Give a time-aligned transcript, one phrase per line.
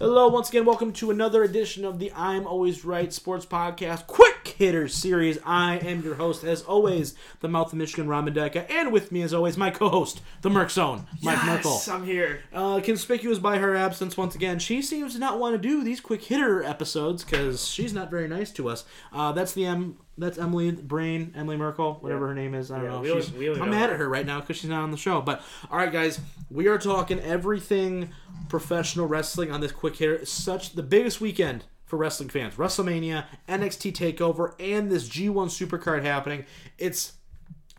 [0.00, 4.54] Hello, once again, welcome to another edition of the I'm Always Right Sports Podcast Quick
[4.56, 5.40] Hitter Series.
[5.44, 9.34] I am your host, as always, the Mouth of Michigan Ramadeka, and with me, as
[9.34, 11.72] always, my co-host, the Merc Zone, Mike Merkel.
[11.72, 12.44] Yes, I'm here.
[12.52, 16.00] Uh, conspicuous by her absence once again, she seems to not want to do these
[16.00, 18.84] quick hitter episodes because she's not very nice to us.
[19.12, 19.96] Uh, that's the M.
[20.18, 22.28] That's Emily Brain, Emily Merkel, whatever Yeah.
[22.28, 22.70] her name is.
[22.70, 23.00] I don't Yeah, know.
[23.00, 25.20] we She's- we I'm mad at her right now because she's not on the show.
[25.20, 26.20] But all right, guys,
[26.50, 28.10] we are talking everything
[28.48, 30.24] professional wrestling on this quick hitter.
[30.26, 36.44] Such the biggest weekend for wrestling fans: WrestleMania, NXT Takeover, and this G1 Supercard happening.
[36.78, 37.12] It's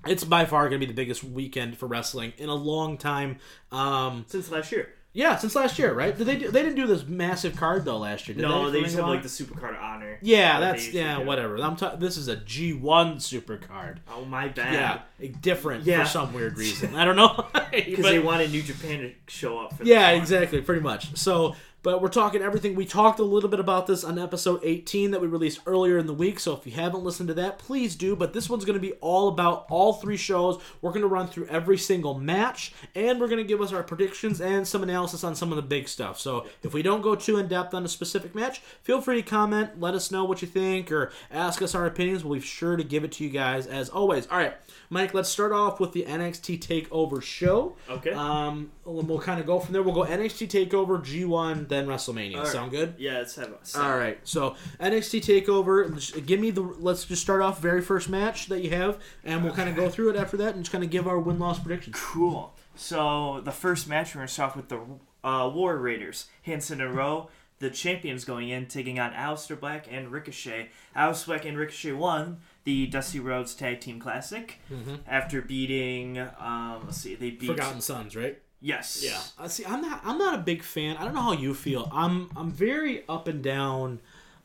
[0.07, 3.37] it's by far going to be the biggest weekend for wrestling in a long time.
[3.71, 4.93] Um, Since last year.
[5.11, 6.15] Yeah, since last year, right?
[6.15, 8.35] Did they do, they didn't do this massive card though last year?
[8.35, 10.19] Did no, they Ring used have like the Supercard of Honor.
[10.21, 11.25] Yeah, that's yeah, do.
[11.25, 11.57] whatever.
[11.57, 14.01] I'm ta- this is a G1 super card.
[14.11, 15.03] Oh my bad.
[15.19, 16.03] Yeah, different Yeah.
[16.03, 16.95] for some weird reason.
[16.95, 17.47] I don't know.
[17.71, 21.17] Because they wanted New Japan to show up for yeah, exactly, pretty much.
[21.17, 22.75] So, but we're talking everything.
[22.75, 26.07] We talked a little bit about this on episode 18 that we released earlier in
[26.07, 26.39] the week.
[26.39, 28.15] So if you haven't listened to that, please do.
[28.15, 30.61] But this one's going to be all about all three shows.
[30.81, 33.83] We're going to run through every single match, and we're going to give us our
[33.83, 36.19] predictions and some analysis on some of the big stuff.
[36.19, 39.27] So if we don't go too in depth on a specific match, feel free to
[39.27, 42.25] comment, let us know what you think, or ask us our opinions.
[42.25, 44.27] We'll be sure to give it to you guys as always.
[44.27, 44.53] All right,
[44.89, 47.77] Mike, let's start off with the NXT Takeover show.
[47.89, 48.11] Okay.
[48.11, 49.81] Um, we'll, we'll kind of go from there.
[49.81, 52.37] We'll go NXT Takeover, G1, then WrestleMania.
[52.37, 52.47] Right.
[52.47, 52.95] Sound good?
[52.97, 54.19] Yeah, let's have a All right.
[54.23, 56.25] So NXT Takeover.
[56.25, 56.61] Give me the.
[56.61, 59.89] Let's just start off very first match that you have, and we'll kind of go
[59.89, 61.95] through it after that, and just kind of give our win loss predictions.
[61.97, 62.53] Cool.
[62.75, 64.81] So the first match we're gonna start off with the
[65.23, 70.11] uh, War Raiders, Hanson and Rowe, the champions going in, taking on Aleister Black and
[70.11, 70.69] Ricochet.
[70.95, 74.59] Aleister Black and Ricochet won the Dusty Rhodes Tag Team Classic
[75.07, 76.17] after beating.
[76.17, 77.47] Um, let's see, they beat.
[77.47, 78.39] Forgotten Sons, right?
[78.61, 79.01] Yes.
[79.03, 79.21] Yeah.
[79.37, 79.65] I see.
[79.65, 80.01] I'm not.
[80.03, 80.97] I'm not a big fan.
[80.97, 81.89] I don't know how you feel.
[81.93, 82.29] I'm.
[82.35, 84.01] I'm very up and down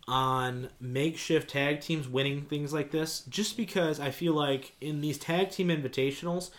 [0.06, 5.18] on makeshift tag teams winning things like this, just because I feel like in these
[5.18, 6.50] tag team invitationals,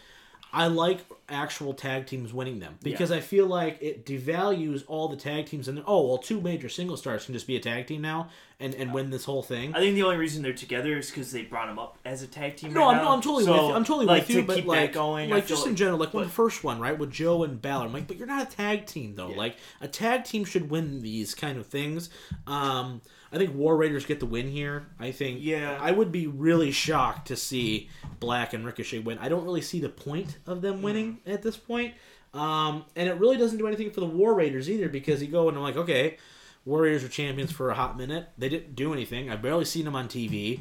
[0.52, 5.16] I like actual tag teams winning them because I feel like it devalues all the
[5.16, 8.02] tag teams and oh well, two major single stars can just be a tag team
[8.02, 9.74] now and and win this whole thing.
[9.74, 12.28] I think the only reason they're together is because they brought them up as a
[12.28, 12.74] tag team.
[12.74, 13.04] No, right I'm, now.
[13.04, 13.74] no, I'm totally So, with you.
[13.74, 16.30] I'm totally like, with you, but like, going, like just in general, like when the
[16.30, 19.16] first one, right, with Joe and Balor, I'm like, but you're not a tag team
[19.16, 19.30] though.
[19.30, 19.38] Yeah.
[19.38, 22.10] Like a tag team should win these kind of things.
[22.46, 24.88] Um, I think War Raiders get the win here.
[25.00, 25.40] I think.
[25.42, 25.78] Yeah.
[25.82, 29.18] I would be really shocked to see Black and Ricochet win.
[29.18, 31.94] I don't really see the point of them winning at this point.
[32.34, 35.48] Um, and it really doesn't do anything for the War Raiders either because you go
[35.48, 36.18] and I'm like, okay,
[36.66, 38.28] War Raiders are champions for a hot minute.
[38.38, 39.30] They didn't do anything.
[39.30, 40.60] I've barely seen them on TV.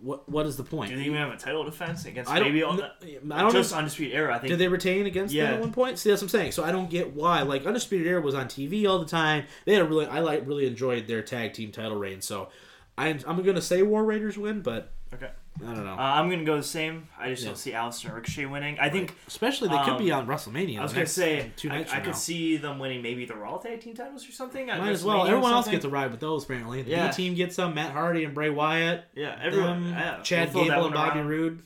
[0.00, 0.90] What what is the point?
[0.90, 2.90] Do they even have a title defense against I maybe all kn-
[3.32, 3.78] I don't just know.
[3.78, 4.34] undisputed era?
[4.34, 5.52] I think Did they retain against them Yeah.
[5.54, 5.98] at one point?
[5.98, 6.52] See, that's what I'm saying.
[6.52, 7.42] So I don't get why.
[7.42, 9.44] Like Undisputed Era was on TV all the time.
[9.66, 12.22] They had a really, I like, really enjoyed their tag team title reign.
[12.22, 12.48] So
[12.96, 15.30] I'm, I'm gonna say War Raiders win, but Okay.
[15.60, 15.92] I don't know.
[15.92, 17.06] Uh, I'm gonna go the same.
[17.18, 17.48] I just Yeah.
[17.50, 18.78] don't see Aleister and Ricochet winning.
[18.80, 20.78] I think Especially they could be um, on WrestleMania.
[20.78, 22.16] I was the gonna next say two I, nights I from could now.
[22.16, 24.70] see them winning maybe the Raw tag team titles or something.
[24.70, 25.18] at Might as well.
[25.18, 25.72] WrestleMania or Everyone else something.
[25.78, 26.44] gets a ride with those.
[26.44, 27.08] Apparently, the Yeah.
[27.08, 27.74] B team gets some.
[27.74, 29.04] Matt Hardy and Bray Wyatt.
[29.14, 29.84] Yeah, everyone.
[29.84, 31.28] them, yeah, Chad we'll throw that Gable one and Bobby around.
[31.28, 31.62] Roode.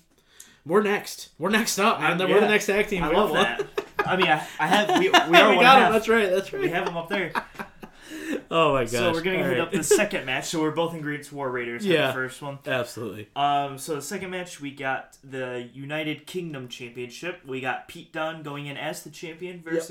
[0.66, 1.28] We're next.
[1.38, 2.18] We're next up, man.
[2.18, 2.46] We're the yeah.
[2.48, 3.04] next tag team.
[3.04, 3.64] I We love that.
[4.04, 5.86] I mean, I, I have we, we are we one got half.
[5.86, 5.92] him.
[5.92, 6.28] That's right.
[6.28, 6.62] That's right.
[6.62, 7.32] We have them up there.
[8.50, 8.90] oh my gosh.
[8.92, 9.60] So we're gonna All hit right.
[9.60, 10.46] up the second match.
[10.46, 11.82] So we're both in Greens War Raiders.
[11.84, 12.08] for Yeah.
[12.08, 12.58] The first one.
[12.66, 13.28] Absolutely.
[13.36, 17.40] Um, so the second match, we got the United Kingdom Championship.
[17.46, 19.88] We got Pete Dunne going in as the champion versus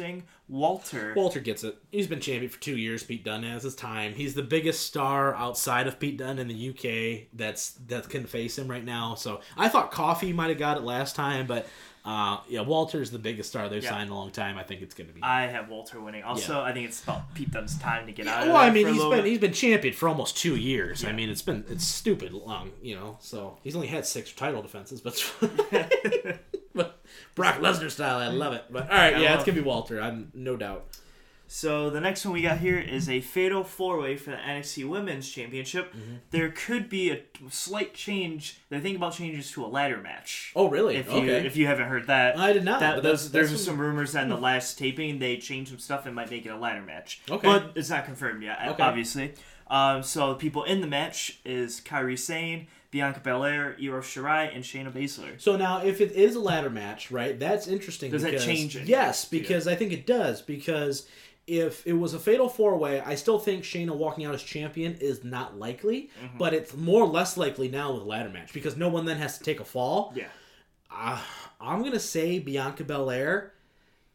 [0.48, 1.14] Walter.
[1.16, 1.78] Walter gets it.
[1.92, 3.04] He's been champion for two years.
[3.04, 4.14] Pete Dunne has his time.
[4.14, 8.58] He's the biggest star outside of Pete Dunne in the UK that's that can face
[8.58, 9.16] him right now.
[9.16, 11.68] So I thought Coffey might have got it last time, but
[12.06, 13.90] uh, yeah, Walter's the biggest star they've Yeah.
[13.90, 14.60] signed in a long time.
[14.60, 15.24] I think it's going to be.
[15.24, 16.22] I have Walter winning.
[16.24, 18.42] Also, I think it's about Pete Dunne's time to get out.
[18.42, 19.26] Yeah, of well, I mean, he's been bit.
[19.26, 21.04] he's been champion for almost two years.
[21.04, 23.18] I mean, it's been it's stupid long, you know.
[23.22, 25.16] So he's only had six title defenses, but
[27.36, 28.66] Brock Lesnar style, I love it.
[28.70, 30.02] But all right, I yeah, it's gonna be Walter.
[30.02, 30.86] I'm no doubt.
[31.48, 34.90] So the next one we got here is a fatal four way for the NXT
[34.90, 35.94] Women's Championship.
[35.94, 36.16] Mm-hmm.
[36.32, 38.60] There could be a slight change.
[38.70, 40.52] They're thinking about changes to a ladder match.
[40.56, 40.96] Oh, really?
[40.96, 41.46] If you okay.
[41.46, 42.80] if you haven't heard that, I did not.
[42.80, 46.06] that but there's, there's some rumors that in the last taping they changed some stuff
[46.06, 47.22] and might make it a ladder match.
[47.30, 47.48] Okay.
[47.48, 48.58] but it's not confirmed yet.
[48.70, 48.84] Okay.
[48.84, 49.34] Obviously.
[49.68, 54.64] Um, so the people in the match is Kairi Sane, Bianca Belair, Io Shirai, and
[54.64, 55.34] Shayna Baszler.
[55.42, 57.38] So now, if it is a ladder match, right?
[57.38, 58.10] That's interesting.
[58.10, 58.88] Does that change anything?
[58.90, 59.38] Yes, Yeah.
[59.40, 60.42] because I think it does.
[60.42, 61.06] Because
[61.46, 64.96] if it was a fatal four way, I still think Shayna walking out as champion
[65.02, 66.38] is not likely, Mm-hmm.
[66.38, 69.18] but it's more or less likely now with a ladder match because no one then
[69.18, 70.14] has to take a fall.
[70.16, 70.28] Yeah.
[70.90, 71.22] Uh,
[71.60, 73.52] I'm gonna say Bianca Belair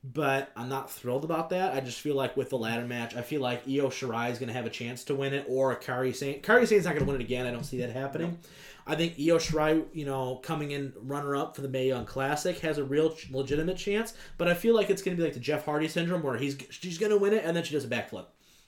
[0.02, 1.74] but I'm not thrilled about that.
[1.74, 4.46] I just feel like with the ladder match, I feel like Io Shirai is going
[4.48, 6.40] to have a chance to win it, or Kairi Sane.
[6.40, 7.46] Kairi Sane's not going to win it again.
[7.46, 8.38] I don't see that happening.
[8.90, 12.58] I think Io Shirai, you know, coming in runner up for the Mae Young Classic
[12.58, 15.34] has a real ch- legitimate chance, but I feel like it's going to be like
[15.34, 17.84] the Jeff Hardy syndrome where he's she's going to win it and then she does
[17.84, 18.26] a backflip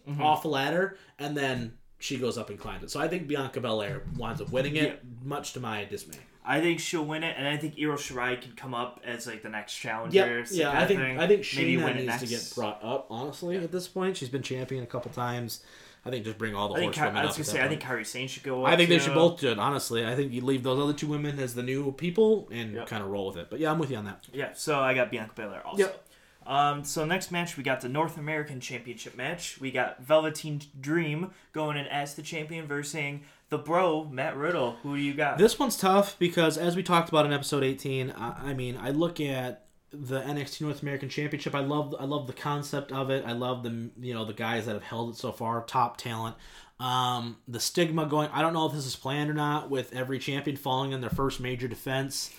[0.09, 0.23] mm-hmm.
[0.23, 2.91] off a ladder and then she goes up and climbs it.
[2.93, 6.19] So I think Bianca Belair winds up winning it, much to my dismay.
[6.45, 9.43] I think she'll win it, and I think Io Shirai can come up as like
[9.43, 10.45] the next challenger.
[10.51, 10.81] Yeah, yeah.
[10.81, 11.01] I think.
[11.01, 13.07] I think Maybe Shayna win it needs to get brought up.
[13.11, 15.63] Honestly, at this point, she's been champion a couple times.
[16.05, 17.81] I think just bring all the I think horsewomen I was gonna say I think.
[17.83, 18.65] Kairi Sane should go.
[18.65, 19.59] I think they should both do it.
[19.59, 22.87] Honestly, I think you leave those other two women as the new people and Yep.
[22.89, 23.49] kind of roll with it.
[23.51, 24.27] But yeah, I'm with you on that.
[24.33, 25.79] Yeah, so I got Bianca Belair also.
[25.85, 26.09] Yep.
[26.45, 29.61] Um, so next match we got the North American Championship match.
[29.61, 34.73] We got Velveteen Dream going in as the champion versus the Bro Matt Riddle.
[34.83, 35.39] Who do you got?
[35.39, 38.91] This one's tough because, as we talked about in episode 18, I, I mean, I
[38.91, 41.55] look at the NXT North American Championship.
[41.55, 43.25] I love, I love the concept of it.
[43.27, 46.37] I love the, you know, the guys that have held it so far, top talent.
[46.81, 48.29] Um, the stigma going.
[48.33, 49.71] I don't know if this is planned or not.
[49.71, 52.31] With every champion falling in their first major defense,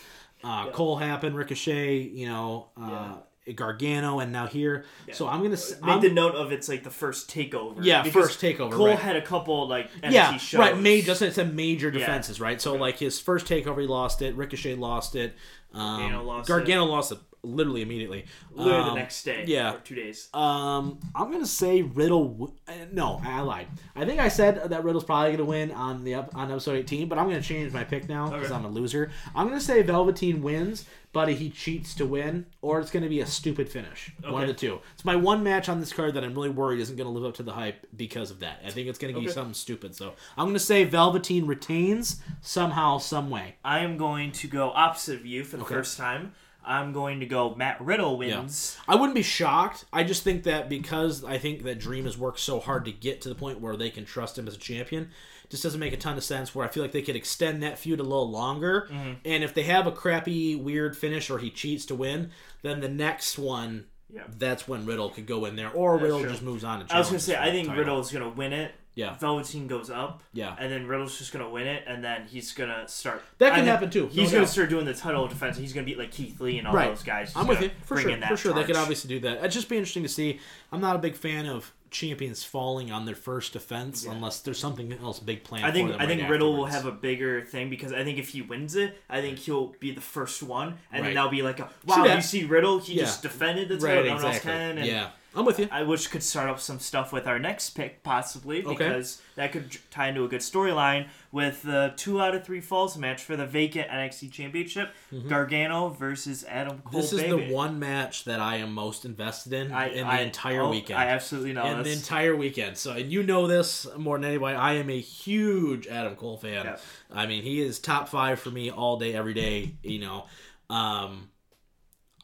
[0.44, 3.14] uh, Cole happened, Ricochet, you know, uh,
[3.56, 4.84] Gargano, and now here.
[5.14, 5.56] So I'm gonna.
[5.56, 7.78] Make I'm- the note of it's like the first takeover.
[7.86, 9.00] Yeah, first takeover, Cole right.
[9.00, 10.60] had a couple like NXT yeah, shows.
[10.60, 10.78] right.
[10.78, 12.00] Major, just it's a major Yeah.
[12.00, 12.60] defenses, right?
[12.60, 14.36] So like his first takeover, he lost it.
[14.36, 15.36] Ricochet lost it.
[15.74, 18.26] Um, Gargano lost Gargano lost it literally immediately.
[18.54, 19.44] Literally the Um, next day.
[19.48, 19.74] yeah.
[19.74, 20.30] Or two days.
[20.34, 22.28] Um, I'm gonna say Riddle.
[22.30, 23.68] w- uh, No, I lied.
[23.96, 27.18] I think I said that Riddle's probably gonna win on the on episode 18, but
[27.18, 28.56] I'm gonna change my pick now because Okay.
[28.56, 29.12] I'm a loser.
[29.36, 33.26] I'm gonna say Velveteen wins, but he cheats to win, or it's gonna be a
[33.26, 34.12] stupid finish.
[34.28, 34.80] One of the two.
[34.96, 37.36] It's my one match on this card that I'm really worried isn't gonna live up
[37.36, 38.62] to the hype because of that.
[38.66, 39.28] I think it's gonna be Okay.
[39.32, 39.96] something stupid.
[39.96, 43.56] So I'm gonna say Velveteen retains somehow, some way.
[43.66, 45.76] I am going to go opposite of you for the Okay.
[45.76, 46.34] first time.
[46.66, 48.40] I'm going to go Matt Riddle Yeah.
[48.40, 48.78] wins.
[48.88, 49.86] I wouldn't be shocked.
[49.92, 53.22] I just think that because I think that Dream has worked so hard to get
[53.22, 55.10] to the point where they can trust him as a champion,
[55.44, 56.54] it just doesn't make a ton of sense.
[56.56, 59.12] Where I feel like they could extend that feud a little longer, Mm-hmm.
[59.26, 62.32] and if they have a crappy, weird finish or he cheats to win,
[62.62, 64.24] then the next one, Yeah.
[64.38, 66.30] that's when Riddle could go in there, or Riddle true.
[66.30, 66.82] just moves on.
[66.82, 67.84] And I was gonna say I think title.
[67.84, 68.74] Riddle's gonna win it.
[68.96, 69.16] Yeah.
[69.18, 70.22] Velveteen goes up.
[70.34, 70.56] Yeah.
[70.60, 73.24] And then Riddle's just gonna win it, and then he's gonna start.
[73.40, 74.52] That I can happen too, no He's gonna doubt.
[74.52, 75.58] start doing the title defense.
[75.58, 76.90] He's gonna beat like Keith Lee and all Right.
[76.90, 77.30] those guys.
[77.30, 78.16] He's I'm with you for sure.
[78.28, 79.40] For sure, they could obviously do that.
[79.40, 80.40] It'd just be interesting to see.
[80.72, 84.92] I'm not a big fan of champions falling on their first defense unless there's something
[84.94, 85.64] else big planned.
[85.66, 88.04] I think for them I think right Riddle will have a bigger thing because I
[88.04, 91.04] think if he wins it, I think he'll be the first one, and Right.
[91.10, 92.16] then that'll be like, a, wow, that.
[92.16, 93.02] you see Riddle, he Yeah.
[93.04, 94.06] just defended the title, right.
[94.08, 95.68] no one else can, and yeah, I'm with you.
[95.72, 98.76] I wish could start up some stuff with our next pick possibly Okay.
[98.78, 102.98] because that could tie into a good storyline with the two out of three falls
[102.98, 104.94] match for the vacant NXT Championship,
[105.28, 106.92] Gargano versus Adam Cole.
[106.92, 106.98] Mm-hmm.
[106.98, 107.48] This is baby.
[107.48, 110.70] the one match that I am most invested in I, in the I- entire oh,
[110.70, 111.00] weekend.
[111.00, 112.78] I absolutely know in the entire weekend.
[112.78, 114.56] So, and you know this more than anybody.
[114.56, 116.66] I am a huge Adam Cole fan.
[116.66, 116.78] Yeah.
[117.12, 119.76] I mean, he is top five for me all day, every day.
[119.84, 120.26] You know,
[120.70, 121.30] um,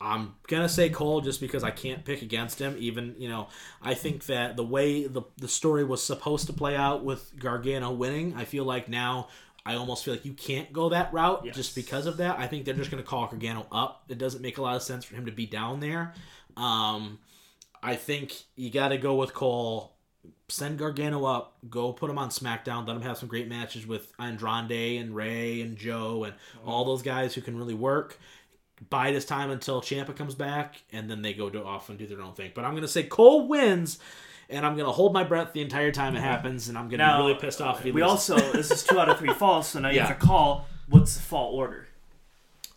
[0.01, 2.75] I'm gonna say Cole just because I can't pick against him.
[2.79, 3.49] Even you know,
[3.81, 7.91] I think that the way the the story was supposed to play out with Gargano
[7.91, 9.27] winning, I feel like now.
[9.65, 11.53] I almost feel like you can't go that route Yes.
[11.55, 12.39] just because of that.
[12.39, 14.03] I think they're just going to call Gargano up.
[14.07, 16.13] It doesn't make a lot of sense for him to be down there.
[16.55, 17.19] Um,
[17.83, 19.93] I think you got to go with Cole.
[20.47, 21.57] Send Gargano up.
[21.69, 22.87] Go put him on SmackDown.
[22.87, 24.71] Let him have some great matches with Andrade
[25.01, 26.33] and Rey and Joe and
[26.65, 28.17] all those guys who can really work.
[28.89, 32.07] Bide his time until Ciampa comes back, and then they go to off and do
[32.07, 32.51] their own thing.
[32.55, 33.99] But I'm gonna say Cole wins,
[34.49, 37.17] and I'm gonna hold my breath the entire time it happens, and I'm gonna now,
[37.21, 38.29] be really pissed off if he we loses.
[38.31, 40.07] also this is two out of three falls, so now you Yeah.
[40.07, 41.87] have to call what's the fall order.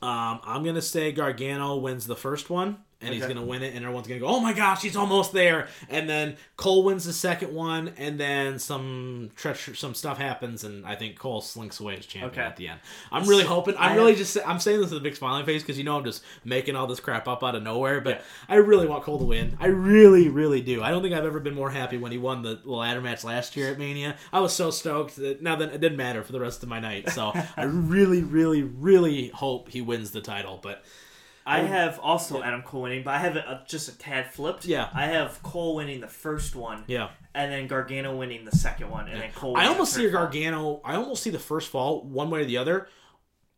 [0.03, 3.85] Um, I'm gonna say Gargano wins the first one, and he's gonna win it, and
[3.85, 7.53] everyone's gonna go, "Oh my gosh, he's almost there!" And then Cole wins the second
[7.55, 12.07] one, and then some treacher, some stuff happens, and I think Cole slinks away as
[12.07, 12.41] champion Okay.
[12.43, 12.81] at the end.
[13.11, 13.75] I'm really hoping.
[13.79, 14.39] I'm I really have- just.
[14.47, 16.87] I'm saying this with a big smiling face because you know I'm just making all
[16.87, 19.57] this crap up out of nowhere, but I really want Cole to win.
[19.61, 20.83] I really, really do.
[20.83, 23.57] I don't think I've ever been more happy when he won the ladder match last
[23.57, 24.17] year at Mania.
[24.33, 26.81] I was so stoked that now that it didn't matter for the rest of my
[26.81, 27.11] night.
[27.11, 30.85] So I really, really, really hope he wins the title, but.
[31.45, 34.65] I have also Adam Cole winning, but I have it just a tad flipped.
[34.65, 34.89] Yeah.
[34.95, 37.09] I have Cole winning the first one, Yeah.
[37.35, 39.57] and then Gargano winning the second one, and then Cole.
[39.57, 40.23] I almost see a third fall.
[40.25, 40.81] Gargano.
[40.85, 42.89] I almost see the first fall one way or the other.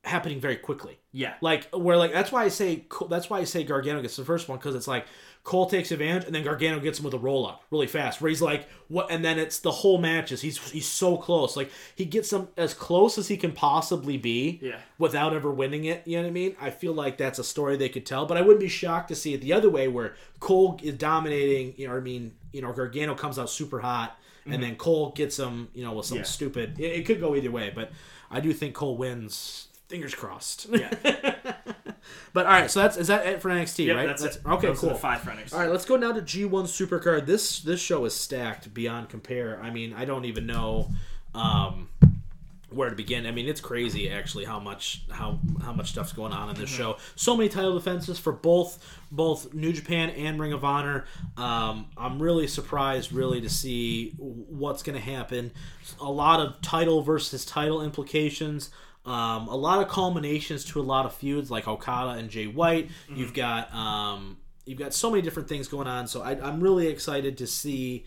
[0.04, 0.98] Happening very quickly.
[1.12, 1.34] Yeah.
[1.40, 4.48] Like where like that's why I say that's why I say Gargano gets the first
[4.48, 5.06] one because it's like
[5.44, 8.28] Cole takes advantage and then Gargano gets him with a roll up really fast where
[8.30, 12.04] he's like what and then it's the whole matches he's he's so close like he
[12.04, 14.78] gets him as close as he can possibly be Yeah.
[14.98, 17.76] without ever winning it you know what I mean I feel like that's a story
[17.76, 20.14] they could tell but I wouldn't be shocked to see it the other way where
[20.40, 24.62] Cole is dominating you know I mean you know Gargano comes out super hot and
[24.62, 26.22] then Cole gets him you know with some Mm-hmm.
[26.22, 26.28] Yeah.
[26.28, 27.90] stupid it, it could go either way but
[28.30, 30.92] I do think Cole wins fingers crossed Yeah.
[32.32, 34.38] but all right so that's is that it for NXT Yep, right that's, it.
[34.44, 35.52] okay Those cool five runners.
[35.52, 37.26] all right, let's go now to G1 Supercard.
[37.26, 39.60] This this show is stacked beyond compare.
[39.62, 40.90] I mean, I don't even know
[41.34, 41.88] um,
[42.70, 43.24] where to begin.
[43.26, 46.70] I mean, it's crazy actually how much how how much stuff's going on in this
[46.70, 46.82] Mm-hmm.
[46.82, 46.96] show.
[47.14, 51.04] So many title defenses for both both New Japan and Ring of Honor.
[51.36, 55.52] Um, I'm really surprised, really, to see what's going to happen.
[56.00, 58.70] A lot of title versus title implications.
[59.06, 62.88] Um, a lot of culminations to a lot of feuds like Okada and Jay White.
[62.88, 63.16] Mm-hmm.
[63.16, 66.06] You've got um, you've got so many different things going on.
[66.06, 68.04] So I, I'm really excited to see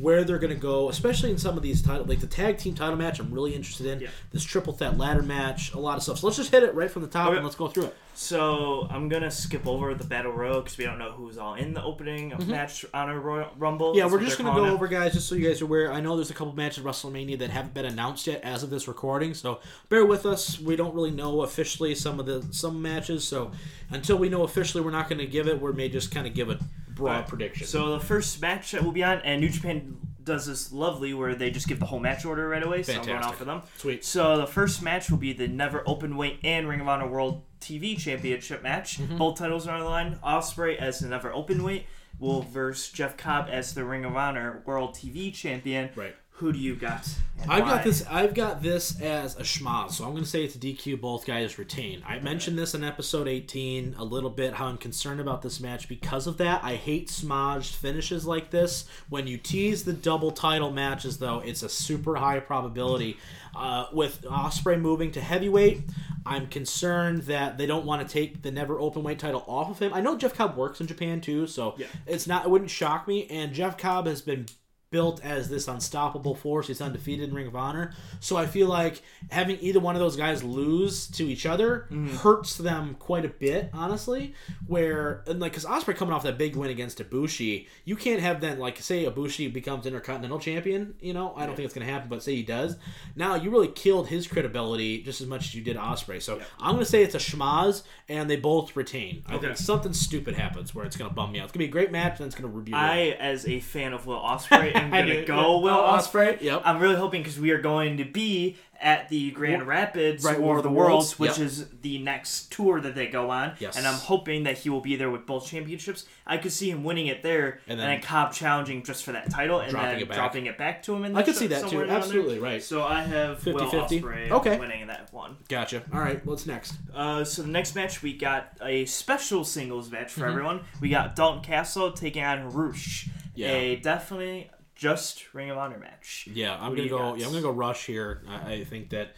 [0.00, 2.74] where they're going to go, especially in some of these title, like the tag team
[2.74, 3.18] title match.
[3.20, 4.08] I'm really interested in Yeah.
[4.32, 5.72] this triple threat ladder match.
[5.74, 6.18] A lot of stuff.
[6.18, 7.36] So let's just hit it right from the top Okay.
[7.36, 7.96] and let's go through it.
[8.14, 11.72] So I'm gonna skip over the battle royal because we don't know who's all in
[11.72, 13.90] the opening match on a Royal Rumble.
[13.90, 13.98] Mm-hmm.
[13.98, 14.70] Yeah, That's we're just going to go it.
[14.70, 15.92] over, guys, just so you guys are aware.
[15.92, 18.70] I know there's a couple matches at WrestleMania that haven't been announced yet as of
[18.70, 20.58] this recording, so bear with us.
[20.58, 23.52] We don't really know officially some of the some matches, so
[23.90, 25.60] until we know officially, we're not going to give it.
[25.62, 26.58] We may just kind of give a
[26.98, 27.28] broad Alright.
[27.28, 27.66] prediction.
[27.66, 31.34] So the first match that we'll be on, and New Japan does this lovely where
[31.34, 32.82] they just give the whole match order right away.
[32.82, 33.62] So I'm going off of them.
[33.78, 34.04] Sweet.
[34.04, 37.42] So the first match will be the Never Open Weight and Ring of Honor World
[37.60, 38.98] TV Championship match.
[38.98, 39.16] Mm-hmm.
[39.16, 40.18] Both titles are on the line.
[40.22, 41.86] Ospreay as the Never Open Weight
[42.18, 45.90] will verse Jeff Cobb as the Ring of Honor World TV Champion.
[45.94, 46.14] Right.
[46.38, 47.08] Who do you got?
[47.48, 47.68] I've why?
[47.68, 48.04] got this.
[48.08, 51.00] I've got this as a schmaz, so I'm going to say it's a DQ.
[51.00, 52.02] Both guys retain.
[52.06, 54.54] I mentioned this in episode 18 a little bit.
[54.54, 56.62] How I'm concerned about this match because of that.
[56.62, 58.84] I hate smudged finishes like this.
[59.08, 63.16] When you tease the double title matches, though, it's a super high probability.
[63.56, 65.80] Uh, with Ospreay moving to heavyweight,
[66.24, 69.78] I'm concerned that they don't want to take the never open weight title off of
[69.80, 69.92] him.
[69.92, 71.86] I know Jeff Cobb works in Japan too, so Yeah.
[72.06, 72.44] it's not.
[72.44, 73.26] It wouldn't shock me.
[73.28, 74.46] And Jeff Cobb has been
[74.90, 76.68] built as this unstoppable force.
[76.68, 77.92] He's undefeated in Ring of Honor.
[78.20, 82.16] So I feel like having either one of those guys lose to each other mm-hmm.
[82.16, 84.34] hurts them quite a bit, honestly.
[84.66, 88.40] Where and like because Ospreay coming off that big win against Ibushi, you can't have
[88.40, 90.94] then like say Ibushi becomes Intercontinental Champion.
[91.00, 92.76] You know, I don't think it's gonna happen, but say he does.
[93.14, 96.22] Now you really killed his credibility just as much as you did Ospreay.
[96.22, 99.22] So I'm gonna say it's a schmaz, and they both retain.
[99.26, 99.46] I Okay.
[99.46, 101.44] think something stupid happens where it's gonna bum me out.
[101.44, 102.74] It's gonna be a great match, and then it's gonna review.
[102.74, 105.62] I, as a fan of Will Ospreay, am gonna go yeah.
[105.62, 106.40] Will oh, Ospreay.
[106.40, 106.62] Yep.
[106.64, 110.58] I'm really hoping because we are going to be at the Grand Rapids right, War
[110.58, 111.46] of the Worlds, which yep.
[111.48, 113.54] is the next tour that they go on.
[113.58, 113.76] Yes.
[113.76, 116.06] And I'm hoping that he will be there with both championships.
[116.24, 119.10] I could see him winning it there, And and then then, Cobb challenging just for
[119.12, 121.04] that title, and dropping then it dropping it back to him.
[121.04, 121.68] In I could show- see that too.
[121.70, 121.96] somewhere there.
[121.96, 122.62] Absolutely right.
[122.62, 124.00] So I have Will 50-50?
[124.00, 124.58] Ospreay Okay.
[124.60, 125.38] winning that one.
[125.48, 125.82] Gotcha.
[125.92, 126.74] All right, what's next?
[126.94, 130.20] Uh, so the next match we got a special singles match Mm-hmm.
[130.20, 130.60] for everyone.
[130.80, 133.08] We got Dalton Castle taking on Roosh.
[133.34, 133.48] Yeah.
[133.52, 136.28] A definitely just Ring of Honor match.
[136.32, 136.98] Yeah, I'm gonna go.
[136.98, 137.18] got?
[137.18, 138.22] Yeah, I'm gonna go Rush here.
[138.26, 139.14] I, I think that.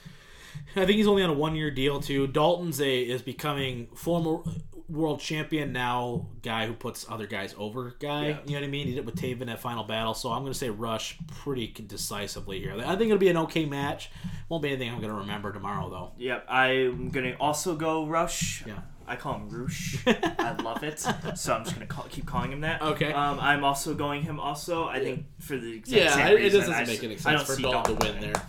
[0.74, 2.26] I think he's only on a one year deal too.
[2.26, 4.42] Dalton's a is becoming former
[4.90, 6.26] world champion now.
[6.42, 7.94] Guy who puts other guys over.
[8.00, 8.38] Guy, Yeah.
[8.46, 8.86] you know what I mean?
[8.86, 10.14] He did it with Taven at Final Battle.
[10.14, 12.74] So I'm gonna say Rush pretty decisively here.
[12.76, 14.10] I think it'll be an okay match.
[14.48, 16.12] Won't be anything I'm gonna remember tomorrow though.
[16.18, 18.64] Yep, I'm gonna also go Rush.
[18.66, 18.80] Yeah.
[19.06, 19.98] I call him Roosh.
[20.06, 22.80] I love it, so I'm just gonna call, keep calling him that.
[22.80, 23.12] Okay.
[23.12, 24.38] Um, I'm also going him.
[24.38, 27.14] Also, I think for the exact Yeah, same it, it doesn't I make just- any
[27.14, 28.42] I sense don't for Dalton to win there.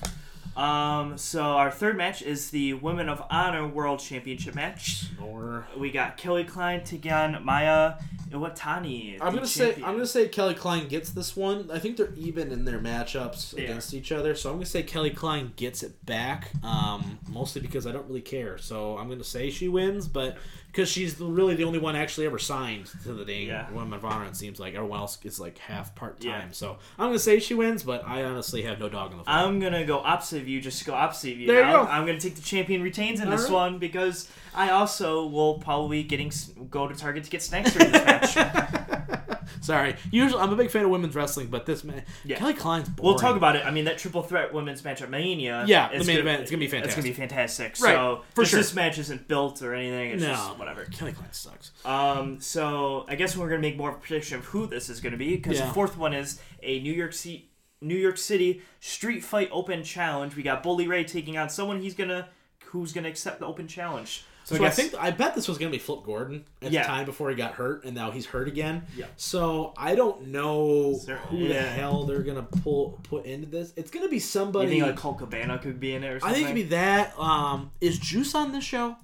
[0.55, 5.05] Um, so our third match is the Women of Honor World Championship match.
[5.21, 7.97] Or We got Kelly Klein taking on Mayu
[8.29, 9.17] Iwatani.
[9.21, 9.75] I'm gonna say.
[9.75, 11.69] I'm gonna say Kelly Klein gets this one.
[11.71, 13.63] I think they're even in their matchups Yeah.
[13.65, 16.51] against each other, so I'm gonna say Kelly Klein gets it back.
[16.63, 20.37] Um, mostly because I don't really care, so I'm gonna say she wins, but
[20.71, 23.69] because she's the- really the only one actually ever signed to the dang Yeah.
[23.71, 26.29] Women of Honor, it seems like everyone else is like half part time.
[26.29, 26.45] Yeah.
[26.51, 29.33] So I'm gonna say she wins, but I honestly have no dog in the fight.
[29.43, 31.47] I'm gonna go opposite of you, just to go opposite of you.
[31.47, 31.83] There you go.
[31.83, 33.53] I'm gonna take the champion retains in All this right.
[33.53, 36.31] one because I also will probably getting
[36.69, 38.77] go to Target to get snacks during this match.
[39.61, 42.37] Sorry, usually I'm a big fan of women's wrestling, but this man, Yeah.
[42.37, 43.05] Kelly Klein's boring.
[43.11, 43.65] We'll talk about it.
[43.65, 45.63] I mean, that triple threat women's match at Mania.
[45.67, 46.87] Yeah, the main gonna- event, it's gonna be fantastic.
[46.87, 47.67] It's gonna be fantastic.
[47.79, 48.59] Right, So for sure.
[48.59, 50.11] this match isn't built or anything.
[50.11, 50.85] It's No, just whatever.
[50.85, 51.71] Kelly Klein sucks.
[51.85, 54.99] Um, so I guess we're gonna make more of a prediction of who this is
[54.99, 55.67] gonna be because Yeah.
[55.67, 57.49] the fourth one is a New York City,
[57.81, 60.35] New York City Street Fight Open Challenge.
[60.35, 62.29] We got Bully Ray taking on someone he's gonna
[62.65, 64.23] who's gonna accept the open challenge.
[64.51, 66.81] So, So, I, I, think I bet this was gonna be Flip Gordon at Yeah.
[66.81, 68.83] the time before he got hurt, and now he's hurt again.
[68.97, 69.05] Yeah.
[69.15, 71.73] So I don't know there- who the yeah.
[71.73, 73.71] hell they're gonna pull put into this.
[73.75, 74.69] It's gonna be you somebody.
[74.69, 77.17] think like Colt Cabana could be in it or I think it'd be that.
[77.17, 78.95] Um, is Juice on this show?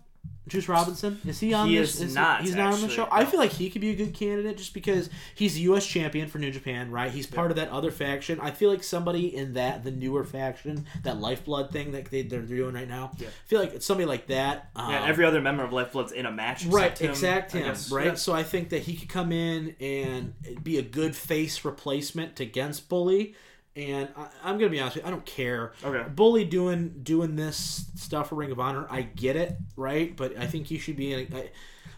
[0.47, 2.01] Juice Robinson is he on He this?
[2.01, 3.07] is not, He's not on the show.
[3.11, 5.85] I feel like he could be a good candidate just because he's the U.S.
[5.85, 7.11] champion for New Japan, right?
[7.11, 8.39] He's part of that other faction.
[8.39, 12.41] I feel like somebody in that the newer faction, that Lifeblood thing that they, they're
[12.41, 13.11] doing right now.
[13.17, 13.27] Yeah.
[13.27, 14.69] I feel like it's somebody like that.
[14.75, 16.65] Um, Yeah, every other member of Lifeblood's in a match.
[16.65, 18.05] Right, him, exact him, right?
[18.07, 18.13] Yeah.
[18.15, 22.47] So I think that he could come in and be a good face replacement to
[22.47, 23.35] against Bully.
[23.77, 25.73] And I, I'm gonna be honest with you, I don't care.
[25.83, 26.09] Okay.
[26.09, 30.15] Bully doing doing this stuff for Ring of Honor, I get it, right?
[30.17, 31.51] But I think he should be in I,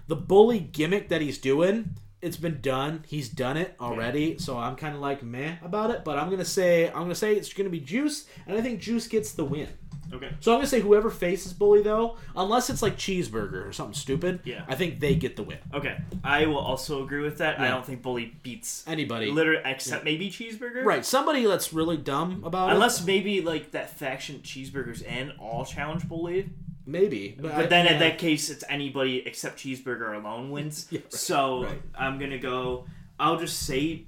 [0.07, 1.95] the Bully gimmick that he's doing.
[2.21, 3.05] It's been done.
[3.07, 4.38] He's done it already.
[4.39, 6.03] So I'm kind of like meh about it.
[6.03, 9.07] But I'm gonna say I'm gonna say it's gonna be Juice, and I think Juice
[9.07, 9.69] gets the win.
[10.13, 10.30] Okay.
[10.39, 14.39] So I'm gonna say whoever faces Bully though, unless it's like Cheeseburger or something stupid,
[14.44, 14.63] Yeah.
[14.68, 15.60] I think they get the win.
[15.74, 15.98] Okay.
[16.24, 17.60] I will also agree with that.
[17.60, 17.72] I Yeah.
[17.72, 20.84] don't think Bully beats Anybody, literally except maybe Cheeseburger.
[20.84, 21.06] right?
[21.06, 22.74] Somebody that's really dumb about it.
[22.74, 26.50] Unless maybe like that faction Cheeseburgers and all challenge Bully.
[26.86, 27.36] maybe.
[27.39, 27.94] But, But I- then yeah.
[27.94, 30.88] in that case, it's anybody except Cheeseburger alone wins.
[30.92, 31.82] Yeah, right, so right.
[31.96, 32.86] I'm gonna go.
[33.20, 34.06] I'll just say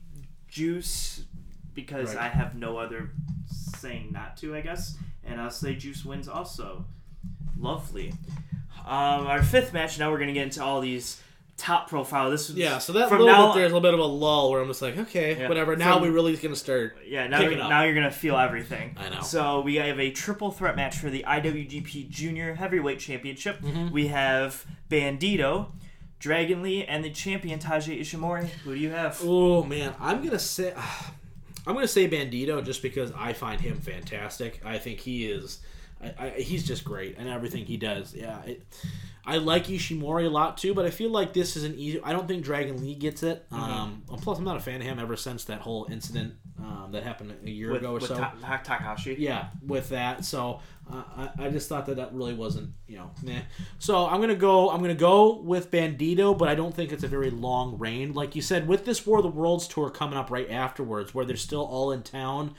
[0.49, 1.23] Juice
[1.75, 2.25] because Right.
[2.25, 3.11] I have no other
[3.81, 4.55] saying not to.
[4.55, 6.85] I guess, and I'll say Juice wins also.
[7.57, 8.13] Lovely.
[8.85, 9.99] Um, our fifth match.
[9.99, 11.21] Now we're gonna get into all these
[11.57, 12.31] top profile.
[12.31, 13.53] This is yeah, so that from little now.
[13.53, 15.47] bit there's a little bit of a lull where I'm just like, okay, Yeah.
[15.47, 15.75] whatever.
[15.75, 16.97] Now From- we really gonna start.
[17.05, 18.97] Yeah, now you're, now you're gonna feel everything.
[18.99, 19.21] I know.
[19.21, 23.61] So we have a triple threat match for the IWGP Junior Heavyweight Championship.
[23.61, 23.91] Mm-hmm.
[23.93, 25.67] We have Bandito,
[26.17, 28.47] Dragon Lee, and the champion Taiji Ishimori.
[28.63, 29.19] Who do you have?
[29.23, 30.73] Oh man, I'm gonna say,
[31.67, 34.61] I'm gonna say Bandito just because I find him fantastic.
[34.65, 35.59] I think he is,
[36.01, 38.13] I, I, he's just great and everything he does.
[38.13, 38.63] Yeah, it,
[39.25, 42.01] I like Ishimori a lot too, but I feel like this is an easy.
[42.03, 43.47] I don't think Dragon Lee gets it.
[43.51, 43.63] Mm-hmm.
[43.63, 47.03] Um, plus, I'm not a fan of him ever since that whole incident um, that
[47.03, 48.15] happened a year With, ago or with so.
[48.15, 49.15] Ta- Ta- Takahashi.
[49.17, 50.25] yeah, with that.
[50.25, 50.59] So
[50.91, 53.41] uh, I, I just thought that that really wasn't, you know, meh.
[53.79, 54.69] So I'm gonna go.
[54.69, 58.13] I'm gonna go with Bandito, but I don't think it's a very long reign.
[58.13, 61.25] Like you said, with this War of the Worlds tour coming up right afterwards, where
[61.25, 62.55] they're still all in town,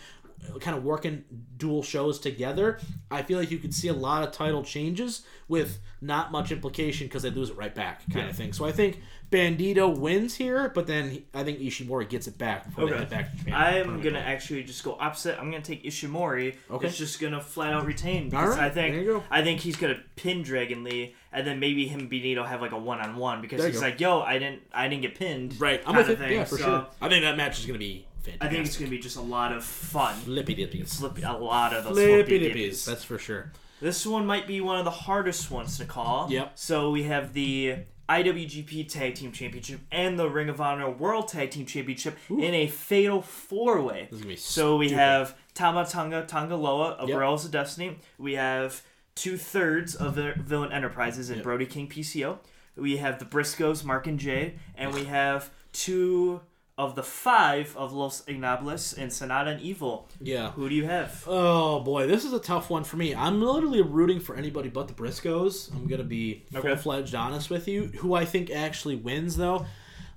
[0.60, 1.24] kind of working
[1.56, 2.78] dual shows together.
[3.10, 7.06] I feel like you could see a lot of title changes with not much implication
[7.06, 8.30] because they lose it right back, kind Yeah.
[8.30, 8.52] of thing.
[8.52, 9.00] So I think
[9.30, 13.04] Bandito wins here, but then I think Ishimori gets it back before Okay.
[13.04, 13.30] back.
[13.52, 15.38] I'm gonna actually just go opposite.
[15.40, 16.56] I'm gonna take Ishimori.
[16.70, 16.86] Okay.
[16.88, 19.24] It's just gonna flat out retain because right, I think there you go.
[19.30, 22.72] I think he's gonna pin Dragon Lee, and then maybe him and Bandito have like
[22.72, 23.86] a one on one because he's go.
[23.86, 26.18] like, "Yo, I didn't, I didn't get pinned." Right, I'm with it.
[26.30, 26.86] Yeah, for So, sure.
[27.00, 27.84] I think that match is going to
[28.24, 30.14] be I think it's gonna be just a lot of fun.
[30.16, 30.96] flippy dippies.
[30.96, 32.84] Flippy, a lot of those Flippy dippies.
[32.84, 33.52] That's for sure.
[33.80, 36.30] This one might be one of the hardest ones to call.
[36.30, 36.52] Yep.
[36.54, 41.50] So we have the IWGP Tag Team Championship and the Ring of Honor World Tag
[41.50, 44.06] Team Championship in a fatal four way.
[44.10, 47.18] This is gonna be So we have Tama Tonga Tangaloa of Yep.
[47.18, 47.98] Royals of Destiny.
[48.18, 48.82] We have
[49.14, 51.44] two thirds of the Villain Enterprises in Yep.
[51.44, 52.38] Brody King PCO.
[52.76, 56.40] We have the Briscoes, Mark and Jay, and we have two
[56.84, 60.08] of the five of Los Ignables and Sanada and Evil.
[60.20, 60.50] Yeah.
[60.52, 61.24] Who do you have?
[61.26, 63.14] Oh boy, this is a tough one for me.
[63.14, 65.72] I'm literally rooting for anybody but the Briscoes.
[65.74, 66.68] I'm gonna be Okay.
[66.68, 67.84] full fledged honest with you.
[67.98, 69.66] Who I think actually wins though,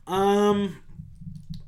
[0.08, 0.78] um,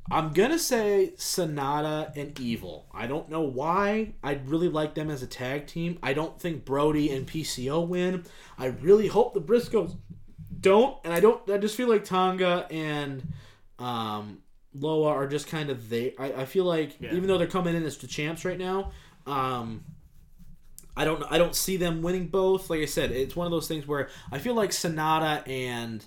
[0.10, 2.88] I'm gonna say Sanada and Evil.
[2.94, 4.14] I don't know why.
[4.24, 6.00] I'd really like them as a tag team.
[6.02, 8.24] I don't think Brody and PCO win.
[8.58, 9.96] I really hope the Briscoes
[10.62, 11.48] don't, and I don't.
[11.50, 13.22] I just feel like Tonga and
[13.80, 14.40] um,
[14.80, 16.14] Loa are just kind of they.
[16.20, 17.14] I, I feel like Yeah.
[17.14, 18.92] even though they're coming in as the champs right now,
[19.26, 19.84] um,
[20.96, 21.24] I don't.
[21.30, 22.70] I don't see them winning both.
[22.70, 26.04] Like I said, it's one of those things where I feel like Sanada and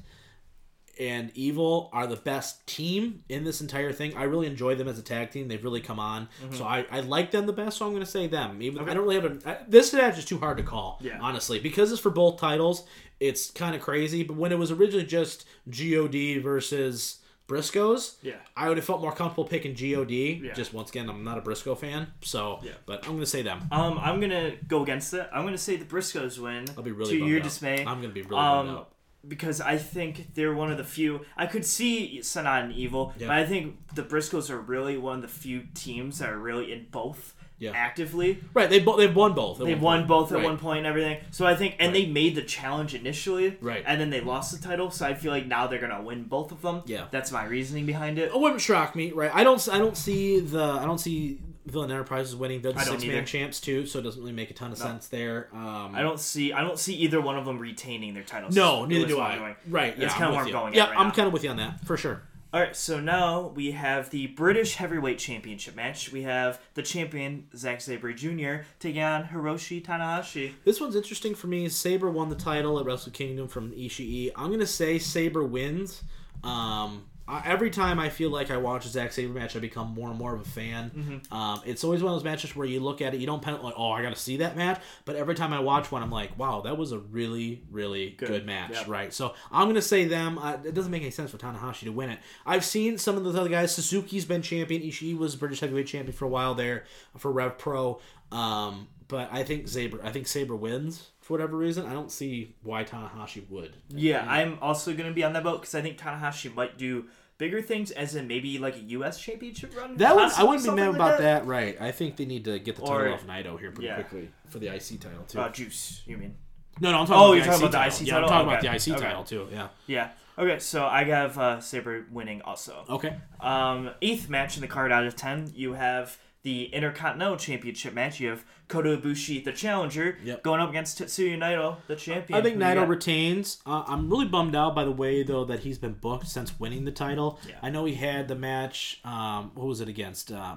[0.98, 4.14] and Evil are the best team in this entire thing.
[4.16, 5.48] I really enjoy them as a tag team.
[5.48, 7.78] They've really come on, so I, I like them the best.
[7.78, 8.61] So I'm going to say them.
[8.61, 10.98] Even I don't really have a I, this match is too hard to call.
[11.02, 11.18] Yeah.
[11.22, 12.85] honestly, because it's for both titles.
[13.20, 14.22] It's kind of crazy.
[14.24, 17.19] But when it was originally just God versus
[17.50, 18.34] Briscoes, Yeah.
[18.56, 20.10] I would have felt more comfortable picking God.
[20.10, 20.52] Yeah.
[20.54, 22.72] Just once again, I'm not a Briscoe fan, so Yeah.
[22.86, 23.66] but I'm going to say them.
[23.72, 25.28] Um, I'm gonna go against it.
[25.32, 26.64] I'm gonna say the Briscoes win.
[26.76, 27.42] I'll be really to your out.
[27.44, 27.78] dismay.
[27.80, 28.92] I'm going to be really bummed um, out.
[29.26, 31.20] because I think they're one of the few.
[31.36, 33.26] I could see Sanada and Evil, Yeah.
[33.28, 36.72] but I think the Briscoes are really one of the few teams that are really
[36.72, 37.70] in both Yeah.
[37.75, 38.40] actively.
[38.55, 39.61] Right, they bo- they've won both.
[39.61, 40.09] at They one won point.
[40.09, 40.44] both at Right.
[40.44, 41.18] one point and everything.
[41.31, 43.85] So I think, and they made the challenge initially, Right.
[43.87, 44.90] And then they lost the title.
[44.90, 46.83] So I feel like now they're gonna win both of them.
[46.87, 47.05] Yeah.
[47.12, 48.33] that's my reasoning behind it.
[48.35, 49.31] It wouldn't shock me, right?
[49.33, 49.68] I don't.
[49.70, 50.62] I don't see the.
[50.64, 52.62] I don't see Villain Enterprises winning.
[52.62, 55.07] They're the six man champs too, so it doesn't really make a ton of sense
[55.09, 55.49] there.
[55.53, 58.57] Um, I don't see I don't see either one of them retaining their titles.
[58.57, 59.57] No, neither do I.
[59.68, 59.94] Right?
[59.94, 60.53] Yeah, That's I'm kinda where I'm you.
[60.53, 61.12] going Yeah, right I'm now.
[61.12, 62.23] kind of with you on that for sure.
[62.52, 66.10] All right, so now we have the British Heavyweight Championship match.
[66.10, 68.66] We have the champion Zack Sabre Jr.
[68.80, 70.54] taking on Hiroshi Tanahashi.
[70.64, 71.68] This one's interesting for me.
[71.68, 74.32] Sabre won the title at Wrestle Kingdom from Ishii.
[74.34, 76.02] I'm gonna say Sabre wins.
[76.42, 79.95] Um, I, every time I feel like I watch a Zack Sabre match, I become
[79.95, 80.90] more and more of a fan.
[80.90, 81.35] Mm-hmm.
[81.35, 83.62] Um, it's always one of those matches where you look at it, you don't pen
[83.62, 84.81] like, oh, I got to see that match.
[85.05, 88.29] But every time I watch one, I'm like, wow, that was a really, really good,
[88.29, 88.88] Good, match, yep.
[88.88, 89.12] right?
[89.12, 90.38] So I'm gonna say them.
[90.38, 92.19] Uh, it doesn't make any sense for Tanahashi to win it.
[92.45, 93.75] I've seen some of those other guys.
[93.75, 94.83] Suzuki's been champion.
[94.83, 96.85] Ishii was British Heavyweight Champion for a while there
[97.16, 98.01] for Rev Pro.
[98.33, 100.01] Um, but I think Sabre.
[100.05, 101.85] I think Sabre wins for whatever reason.
[101.87, 103.75] I don't see why Tanahashi would.
[103.88, 107.07] Yeah, I'm also going to be on that boat because I think Tanahashi might do
[107.40, 109.18] bigger things, as in maybe like a U.S.
[109.20, 109.96] championship run.
[109.96, 111.46] That would I wouldn't be mad like about that.
[111.46, 111.76] Right.
[111.81, 113.94] I think they need to get the title Or- off Naito here pretty yeah.
[114.03, 115.40] quickly for the IC title too.
[115.40, 116.37] Uh, Juice, you mean?
[116.81, 118.00] no, no, I'm talking Oh, about you're the talking about the title.
[118.03, 118.29] IC Yeah, I'm title?
[118.29, 119.48] talking about the IC title too.
[119.50, 119.68] Yeah.
[119.88, 120.09] Yeah.
[120.38, 122.85] Okay, so I have uh, Sabre winning also.
[122.88, 123.16] Okay.
[123.40, 128.18] Um, eighth match in the card out of ten, you have the Intercontinental Championship match.
[128.20, 130.42] You have Kota Ibushi, the challenger, Yep.
[130.42, 132.38] going up against Tetsuya Naito, the champion.
[132.38, 132.88] I think Naito got?
[132.88, 133.59] retains.
[133.66, 136.85] Uh, I'm really bummed out by the way though that he's been booked since winning
[136.85, 137.38] the title.
[137.46, 137.57] Yeah.
[137.62, 139.00] I know he had the match.
[139.05, 140.33] Um, what was it against?
[140.33, 140.57] Uh,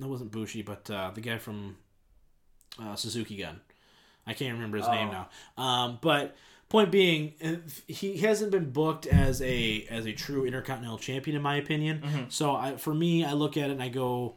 [0.00, 1.76] that wasn't Bushi, but uh, the guy from
[2.82, 3.60] uh, Suzuki Gun.
[4.26, 5.26] I can't remember his name Oh.
[5.58, 5.62] now.
[5.62, 6.36] Um, but
[6.68, 7.34] point being,
[7.86, 12.00] he hasn't been booked as a as a true Intercontinental Champion in my opinion.
[12.04, 12.22] Mm-hmm.
[12.30, 14.36] So I, for me, I look at it and I go,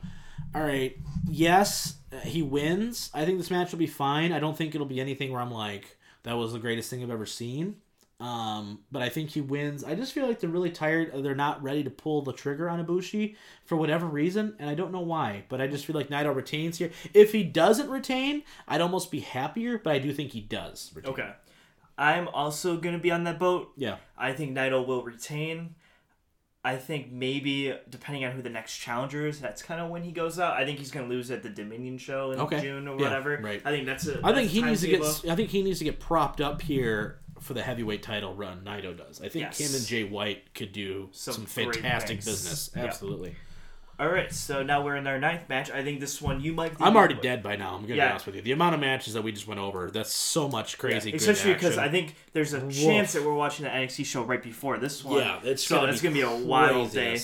[0.56, 3.10] all right, yes, he wins.
[3.14, 4.32] I think this match will be fine.
[4.32, 7.10] I don't think it'll be anything where I'm like, that was the greatest thing I've
[7.10, 7.78] ever seen.
[8.20, 9.84] Um, but I think he wins.
[9.84, 11.12] I just feel like they're really tired.
[11.14, 13.36] They're not ready to pull the trigger on Ibushi
[13.66, 15.44] for whatever reason, and I don't know why.
[15.50, 16.92] But I just feel like Naito retains here.
[17.14, 19.78] If he doesn't retain, I'd almost be happier.
[19.78, 20.92] But I do think he does.
[20.94, 21.12] Retain.
[21.12, 21.32] Okay.
[21.98, 23.74] I'm also going to be on that boat.
[23.76, 23.98] Yeah.
[24.18, 25.76] I think Naito will retain.
[26.66, 30.12] I think maybe depending on who the next challenger is, that's kind of when he
[30.14, 30.54] goes out.
[30.54, 32.62] I think he's going to lose at the Dominion show in Okay.
[32.62, 33.38] June or Yeah, whatever.
[33.44, 33.62] right.
[33.66, 35.02] I think that's I think he needs to get.
[35.30, 38.62] I think he needs to get propped up here for the heavyweight title run.
[38.64, 39.20] Naito does.
[39.20, 39.60] I think Yes.
[39.60, 42.70] him and Jay White could do some, Some fantastic business.
[42.76, 43.36] Absolutely.
[44.04, 45.72] All right, so now we're in our ninth match.
[45.72, 46.78] I think this one you might.
[46.78, 47.76] Be I'm already dead by now.
[47.76, 48.08] I'm gonna Yeah.
[48.08, 48.42] be honest with you.
[48.42, 51.12] The amount of matches that we just went over, that's so much crazy.
[51.12, 51.78] good Especially because.
[51.78, 55.20] I think there's a chance that we're watching the NXT show right before this one.
[55.20, 57.18] Yeah, it's so gonna it's be gonna be a wild day.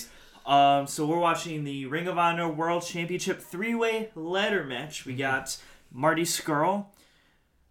[0.46, 5.02] Um, so we're watching the Ring of Honor World Championship three-way ladder match.
[5.02, 5.10] Mm-hmm.
[5.10, 5.58] We got
[5.92, 6.86] Marty Scurll,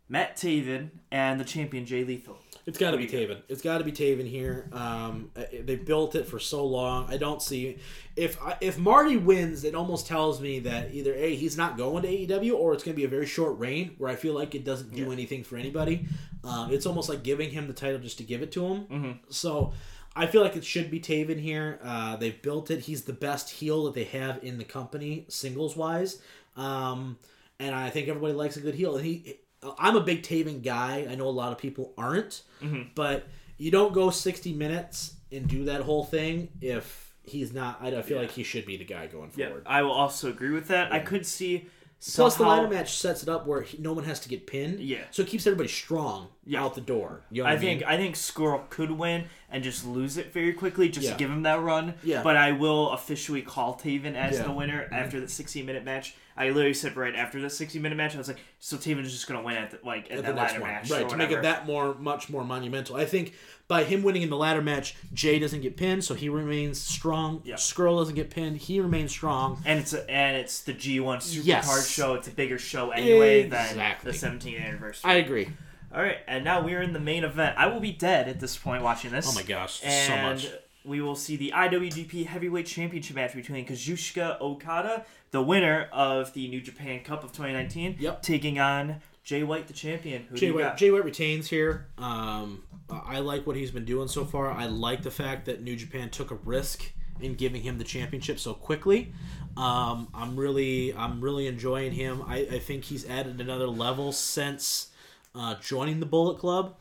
[0.06, 2.37] Matt Taven, and the champion Jay Lethal.
[2.68, 3.38] It's got to be Who do you Taven.
[3.48, 4.68] It's got to be Taven here.
[4.72, 5.30] Um,
[5.64, 7.06] they built it for so long.
[7.08, 7.78] I don't see
[8.14, 12.02] if I- if Marty wins, it almost tells me that either a he's not going
[12.02, 14.54] to AEW or it's going to be a very short reign where I feel like
[14.54, 15.12] it doesn't do Yeah.
[15.12, 16.06] anything for anybody.
[16.44, 18.84] Um, it's almost like giving him the title just to give it to him.
[18.84, 19.12] Mm-hmm.
[19.30, 19.72] So.
[20.16, 21.78] I feel like it should be Taven here.
[21.80, 22.80] Uh, they've built it.
[22.80, 26.20] He's the best heel that they have in the company, singles wise.
[26.56, 27.18] Um,
[27.60, 28.96] and I think everybody likes a good heel.
[28.96, 29.36] And he,
[29.78, 31.06] I'm a big Taven guy.
[31.10, 32.90] I know a lot of people aren't, Mm-hmm.
[32.94, 37.78] but you don't go 60 minutes and do that whole thing if he's not.
[37.82, 38.22] I, feel Yeah.
[38.22, 39.36] like he should be the guy going forward.
[39.36, 39.64] Yeah, forward.
[39.66, 40.92] I will also agree with that.
[40.92, 41.66] I could see.
[42.00, 44.78] Plus, the ladder match sets it up where he, no one has to get pinned.
[44.78, 44.98] Yeah.
[45.10, 46.62] So it keeps everybody strong Yeah.
[46.62, 47.22] out the door.
[47.30, 47.78] You know what I I, mean?
[47.80, 51.12] think I think Squirrel could win and just lose it very quickly, just Yeah.
[51.12, 51.94] to give him that run.
[52.04, 52.22] Yeah.
[52.22, 54.44] But I will officially call Taven as Yeah.
[54.44, 54.94] the winner mm-hmm.
[54.94, 56.14] after the 60 minute match.
[56.36, 59.10] I literally said right after the 60 minute match, I was like, so Taven is
[59.10, 61.08] just gonna win at the, like at, at the ladder match, right?
[61.08, 62.94] To make it that more, much more monumental.
[62.94, 63.34] I think
[63.68, 67.42] by him winning in the ladder match, Jay doesn't get pinned, so he remains strong.
[67.44, 67.56] Yeah.
[67.56, 69.62] Scurll doesn't get pinned, he remains strong.
[69.66, 71.88] And it's a, and it's the G1 Supercard Yes.
[71.88, 72.14] show.
[72.14, 74.10] It's a bigger show anyway Exactly.
[74.12, 75.10] than the 17th anniversary.
[75.10, 75.48] I agree.
[75.94, 77.56] All right, and now we're in the main event.
[77.58, 79.26] I will be dead at this point watching this.
[79.28, 80.48] Oh my gosh, so and much.
[80.84, 86.48] we will see the IWGP Heavyweight Championship match between Kazuchika Okada, the winner of the
[86.48, 88.22] New Japan Cup of 2019, Yep.
[88.22, 90.24] taking on Jay White, the champion.
[90.30, 90.76] Who Jay White?
[90.78, 91.86] Jay White retains here.
[91.98, 94.50] Um, I like what he's been doing so far.
[94.50, 98.38] I like the fact that New Japan took a risk in giving him the championship
[98.38, 99.12] so quickly.
[99.56, 102.22] Um, I'm really, I'm really enjoying him.
[102.26, 104.88] I, I think he's added another level since
[105.34, 106.76] uh, joining the Bullet Club.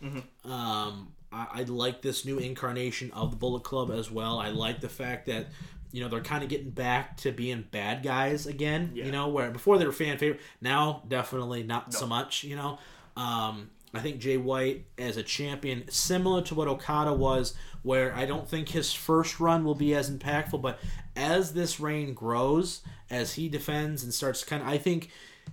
[0.45, 4.39] Um, I, I like this new incarnation of the Bullet Club as well.
[4.39, 5.47] I like the fact that
[5.91, 8.91] you know they're kind of getting back to being bad guys again.
[8.93, 9.05] Yeah.
[9.05, 12.43] You know, where before they were fan favorite, now definitely not so much.
[12.43, 12.79] You know.
[13.15, 18.25] Um, I think Jay White as a champion, similar to what Okada was, where I
[18.25, 20.79] don't think his first run will be as impactful, but
[21.15, 25.09] as this reign grows, as he defends and starts to kind of, I think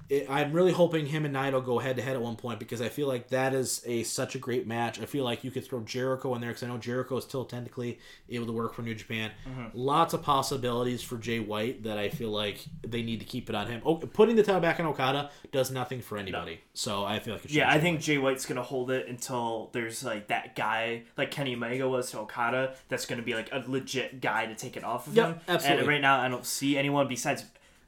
[0.08, 2.80] it, I'm really hoping him and Naito go head to head at one point because
[2.80, 5.00] I feel like that is a such a great match.
[5.00, 7.44] I feel like you could throw Jericho in there because I know Jericho is still
[7.44, 9.30] technically able to work for New Japan.
[9.48, 9.68] Mm-hmm.
[9.74, 13.54] Lots of possibilities for Jay White that I feel like they need to keep it
[13.54, 13.82] on him.
[13.84, 16.60] Oh, putting the title back on Okada does nothing for anybody.
[16.74, 19.08] So I feel like it should Yeah, I Jay think Jay White's gonna hold it
[19.08, 23.48] until there's like that guy, like Kenny Omega was to Okada, that's gonna be like
[23.52, 25.40] a legit guy to take it off of Yep, him.
[25.48, 25.78] absolutely.
[25.80, 27.44] And right now, I don't see anyone besides.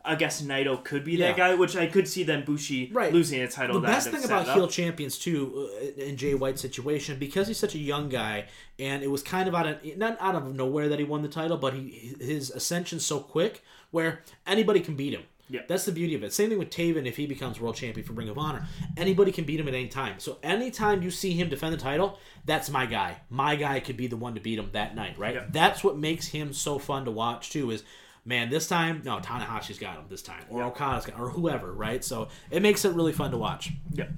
[0.07, 1.29] I guess Naito could be Yeah.
[1.29, 3.13] that guy, which I could see then Bushi Right.
[3.13, 3.81] losing a title.
[3.81, 7.75] the best thing about heel champions too uh, in Jay White's situation because he's such
[7.75, 8.47] a young guy
[8.79, 11.29] and it was kind of out of not out of nowhere that he won the
[11.29, 15.61] title but he his ascension's so quick where anybody can beat him Yeah.
[15.69, 18.13] that's the beauty of it same thing with Taven if he becomes world champion for
[18.13, 18.67] Ring of Honor
[18.97, 22.19] anybody can beat him at any time so anytime you see him defend the title
[22.45, 25.35] that's my guy my guy could be the one to beat him that night right
[25.35, 25.45] Yeah.
[25.51, 27.83] that's what makes him so fun to watch too is
[28.27, 32.05] man this time no Tanahashi's got him this time or Okada's got or whoever right
[32.05, 34.11] so it makes it really fun to watch Yep,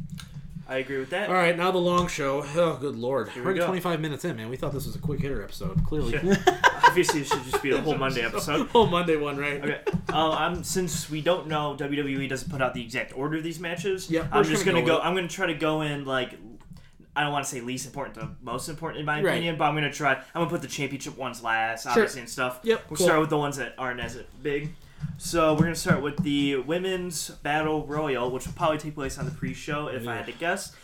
[0.69, 1.29] I agree with that.
[1.29, 2.45] all right, now the long show.
[2.57, 3.31] Oh, good lord.
[3.35, 3.65] we We're go.
[3.65, 4.51] 25 minutes in, man.
[4.51, 5.83] We thought this was a quick hitter episode.
[5.85, 6.19] Clearly.
[6.85, 8.69] Obviously, it should just be a whole Monday episode.
[8.69, 9.63] whole Monday one, right?
[9.65, 9.81] Okay.
[10.13, 13.59] Uh, I'm since we don't know WWE doesn't put out the exact order of these
[13.61, 14.11] matches.
[14.11, 15.03] Yep, I'm just just gonna gonna go go.
[15.03, 16.33] I'm gonna try to go in like.
[17.19, 19.31] I don't want to say least important to most important in my Right.
[19.33, 20.15] opinion, but I'm gonna try.
[20.15, 22.61] I'm gonna put the championship ones last, obviously, and stuff.
[22.63, 23.07] Yep, We'll cool.
[23.07, 24.75] start with the ones that aren't as big.
[25.17, 29.25] So we're gonna start with the women's battle royal, which will probably take place on
[29.25, 30.75] the pre-show if I had to guess.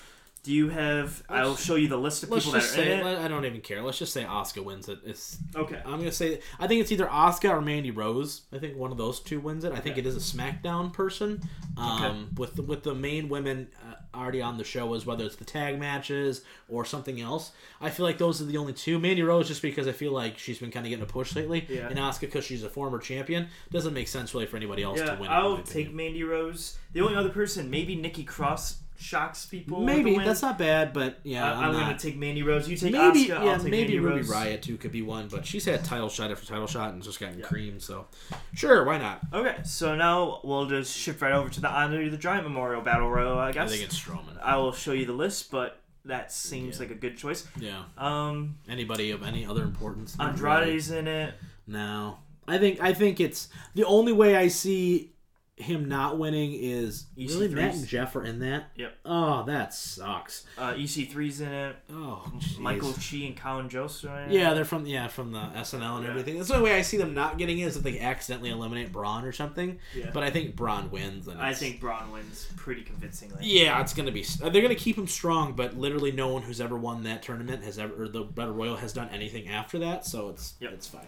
[0.42, 1.22] Do you have?
[1.30, 3.18] I'll show you the list of Let's people that are in say, it.
[3.18, 3.80] I don't even care.
[3.80, 4.98] Let's just say Asuka wins it.
[5.06, 5.38] It's.
[5.56, 5.80] Okay.
[5.86, 6.40] I'm gonna say.
[6.60, 8.42] I think it's either Asuka or Mandy Rose.
[8.52, 9.72] I think one of those two wins it.
[9.72, 11.40] I think it is a SmackDown person.
[11.78, 13.68] Um, with the, with the main women
[14.14, 17.53] already on the show, as whether it's the tag matches or something else.
[17.81, 18.98] I feel like those are the only two.
[18.98, 21.66] Mandy Rose just because I feel like she's been kind of getting a push lately,
[21.68, 21.88] Yeah.
[21.88, 25.14] and Asuka because she's a former champion doesn't make sense really for anybody else Yeah,
[25.14, 25.31] to win.
[25.31, 25.92] I'll take.
[25.92, 26.79] Mandy Rose.
[26.92, 29.80] The only other person, maybe Nikki Cross, shocks people.
[29.80, 31.80] Maybe that's not bad, but yeah, I- I'm, I'm, not.
[31.80, 32.68] gonna take Mandy Rose.
[32.68, 33.28] You take maybe Asuka.
[33.28, 34.30] yeah, I'll take maybe Mandy Ruby Rose.
[34.30, 37.20] Riott too could be one, but she's had title shot after title shot and just
[37.20, 37.83] gotten creamed.
[37.83, 38.07] So
[38.54, 39.20] sure, why not?
[39.33, 43.11] Okay, so now we'll just shift right over to the Andre the Giant Memorial Battle
[43.11, 43.38] Royal.
[43.38, 44.40] I guess I think it's Strowman.
[44.42, 47.46] I will show you the list, but that seems like a good choice.
[47.59, 47.85] Yeah.
[47.96, 50.16] Um, Anybody of any other importance?
[50.18, 50.30] Really.
[50.30, 51.35] Andrade's in it.
[51.66, 55.13] No, I think I think it's the only way I see
[55.56, 57.54] him not winning is really EC3's.
[57.54, 58.70] Matt and Jeff are in that.
[58.74, 58.92] Yep.
[59.04, 60.44] Oh, that sucks.
[60.58, 61.76] Uh, EC3's in it.
[61.92, 63.00] Oh, Michael jeez.
[63.00, 64.34] Che and Colin Jost are in it.
[64.34, 66.10] Yeah, they're from yeah from the SNL and Yeah.
[66.10, 66.36] everything.
[66.36, 68.90] That's the only way I see them not getting it is if they accidentally eliminate
[68.90, 69.78] Braun or something.
[69.94, 70.10] Yeah.
[70.12, 71.28] But I think Braun wins.
[71.28, 73.38] And I think Braun wins pretty convincingly.
[73.44, 74.22] Yeah, it's gonna be.
[74.24, 77.78] They're gonna keep him strong, but literally no one who's ever won that tournament has
[77.78, 80.04] ever, or the Battle Royal has done anything after that.
[80.04, 80.72] So it's Yep.
[80.72, 81.06] it's fine.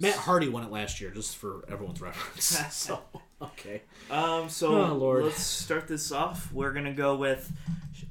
[0.00, 2.44] Matt Hardy won it last year, just for everyone's reference.
[2.74, 3.00] so
[3.42, 6.52] okay, Um, so Oh, let's start this off.
[6.52, 7.50] We're gonna go with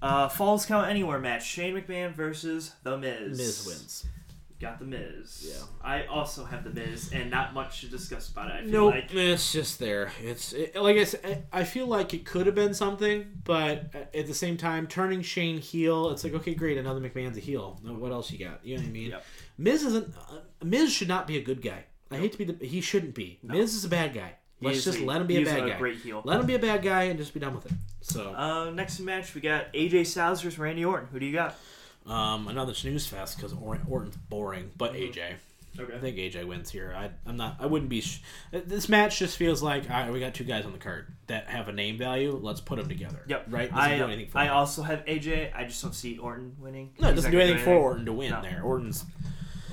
[0.02, 3.38] uh, Falls Count Anywhere match: Shane McMahon versus The Miz.
[3.38, 4.06] Miz wins.
[4.58, 5.46] Got the Miz.
[5.50, 5.66] Yeah.
[5.84, 8.54] I also have the Miz, and not much to discuss about it.
[8.54, 10.12] I feel Nope, like it's just there.
[10.24, 11.46] It's it, like I said.
[11.52, 15.58] I feel like it could have been something, but at the same time, turning Shane
[15.60, 17.80] heel, it's like okay, great, another McMahon's a heel.
[17.84, 18.66] What else you got?
[18.66, 19.10] You know what I mean?
[19.12, 19.26] Yep.
[19.58, 20.16] Miz isn't.
[20.16, 21.84] Uh, Miz should not be a good guy.
[22.10, 22.66] I hate to be the.
[22.66, 23.40] He shouldn't be.
[23.44, 24.36] Miz is a bad guy.
[24.62, 25.78] Let's just a- let him be a bad guy.
[25.78, 26.22] great heel.
[26.26, 27.74] Let him be a bad guy and just be done with it.
[28.02, 31.10] So, Uh, next match we got AJ Styles versus Randy Orton.
[31.12, 31.56] Who do you got?
[32.08, 33.52] um, another snooze fest because
[33.88, 35.34] Orton's boring, but AJ.
[35.78, 35.94] Okay.
[35.94, 36.94] I think AJ wins here.
[36.96, 37.58] I, I'm not.
[37.60, 38.00] I wouldn't be.
[38.00, 41.08] Sh- this match just feels like all right, we got two guys on the card
[41.28, 42.32] that have a name value.
[42.42, 43.24] Let's put them together.
[43.28, 43.48] Yep.
[43.50, 43.70] Right.
[43.70, 44.54] Doesn't I, do anything for I him.
[44.54, 45.52] also have AJ.
[45.54, 46.94] I just don't see Orton winning.
[47.00, 48.42] No, it doesn't do gonna anything for Orton to win No.
[48.42, 48.62] there.
[48.64, 49.04] Orton's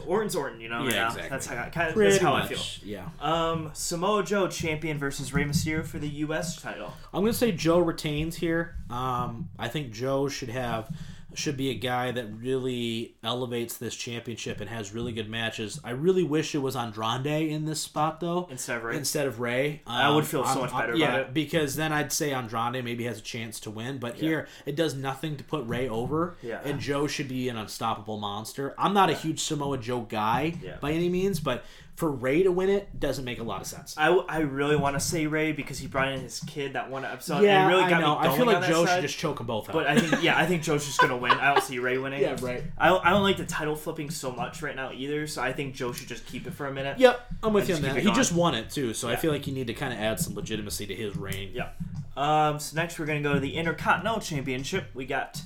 [0.06, 0.84] Orton's Orton, you know.
[0.84, 1.30] Yeah, Yeah, exactly.
[1.30, 2.44] That's how I, kind of, that's how much.
[2.44, 2.88] I feel.
[2.88, 3.08] Yeah.
[3.20, 6.60] Um, Samoa Joe champion versus Rey Mysterio for the U.S.
[6.60, 6.92] title.
[7.12, 8.76] I'm gonna say Joe retains here.
[8.90, 10.94] Um, I think Joe should have
[11.34, 15.80] should be a guy that really elevates this championship and has really good matches.
[15.82, 18.46] I really wish it was Andrade in this spot though.
[18.50, 18.96] Instead of Rey.
[18.96, 21.34] Instead of Rey, I would um, feel so much better yeah, it.
[21.34, 23.98] because then I'd say Andrade maybe has a chance to win.
[23.98, 26.36] But here, it does nothing to put Rey over.
[26.42, 26.60] Yeah.
[26.64, 28.74] and Joe should be an unstoppable monster.
[28.78, 30.76] I'm not a huge Samoa Joe guy Yeah.
[30.80, 31.64] by any means, but
[32.02, 33.94] for Rey to win it doesn't make a lot of sense.
[33.96, 37.04] I, I really want to say Rey because he brought in his kid that one
[37.04, 37.44] episode.
[37.44, 38.18] yeah, and really I got know.
[38.18, 39.72] Me I feel like Joe should just choke them both out.
[39.72, 41.30] But I think yeah, I think Joe's just gonna win.
[41.30, 42.20] I don't see Rey winning.
[42.20, 42.64] yeah, right.
[42.76, 45.28] I don't, I don't like the title flipping so much right now either.
[45.28, 46.98] So I think Joe should just keep it for a minute.
[46.98, 47.98] Yep, I'm with you on that.
[47.98, 50.18] He just won it too, so I feel like you need to kind of add
[50.18, 51.52] some legitimacy to his reign.
[51.54, 51.68] Yeah.
[52.16, 54.86] Um, so next we're gonna go to the Intercontinental Championship.
[54.92, 55.40] We got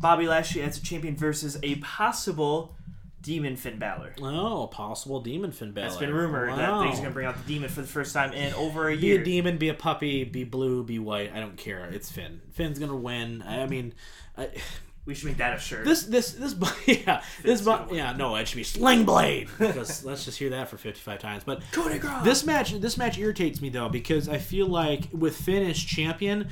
[0.00, 2.74] Bobby Lashley as a champion versus a possible
[3.22, 4.14] Demon Finn Balor.
[4.22, 5.86] Oh, possible demon Finn Balor.
[5.86, 8.54] It's been rumored that he's gonna bring out the demon for the first time in
[8.54, 9.16] over a Be year.
[9.16, 11.32] Be a demon, be a puppy, be blue, be white.
[11.34, 11.84] I don't care.
[11.86, 12.40] It's Finn.
[12.52, 13.42] Finn's gonna win.
[13.42, 13.92] I mean,
[14.38, 14.48] I,
[15.04, 15.84] we should make that a shirt.
[15.84, 16.54] this this this
[16.86, 20.68] yeah this bu- yeah no it should be Sling Blade because let's just hear that
[20.68, 21.42] for fifty five times.
[21.44, 25.62] But Cody this match this match irritates me though because I feel like with Finn
[25.68, 26.48] as champion.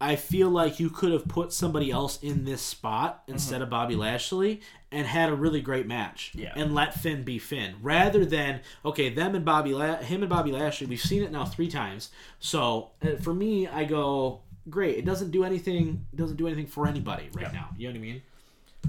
[0.00, 3.96] I feel like you could have put somebody else in this spot instead of Bobby
[3.96, 4.60] Lashley
[4.92, 6.32] and had a really great match.
[6.34, 6.52] Yeah.
[6.54, 10.52] And let Finn be Finn rather than okay, them and Bobby La- him and Bobby
[10.52, 10.86] Lashley.
[10.86, 12.10] We've seen it now three times.
[12.38, 14.98] So uh, for me, I go great.
[14.98, 16.06] It doesn't do anything.
[16.14, 17.70] Doesn't do anything for anybody right now.
[17.76, 18.22] You know what I mean?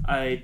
[0.06, 0.42] I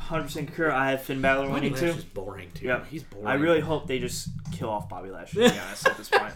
[0.00, 0.70] 100% concur.
[0.70, 1.86] I have Finn Balor Bobby winning too.
[1.86, 2.66] Lashley's boring too.
[2.66, 3.26] Yeah, he's boring.
[3.26, 5.44] I really hope they just kill off Bobby Lashley.
[5.48, 6.32] To be honest, at this point,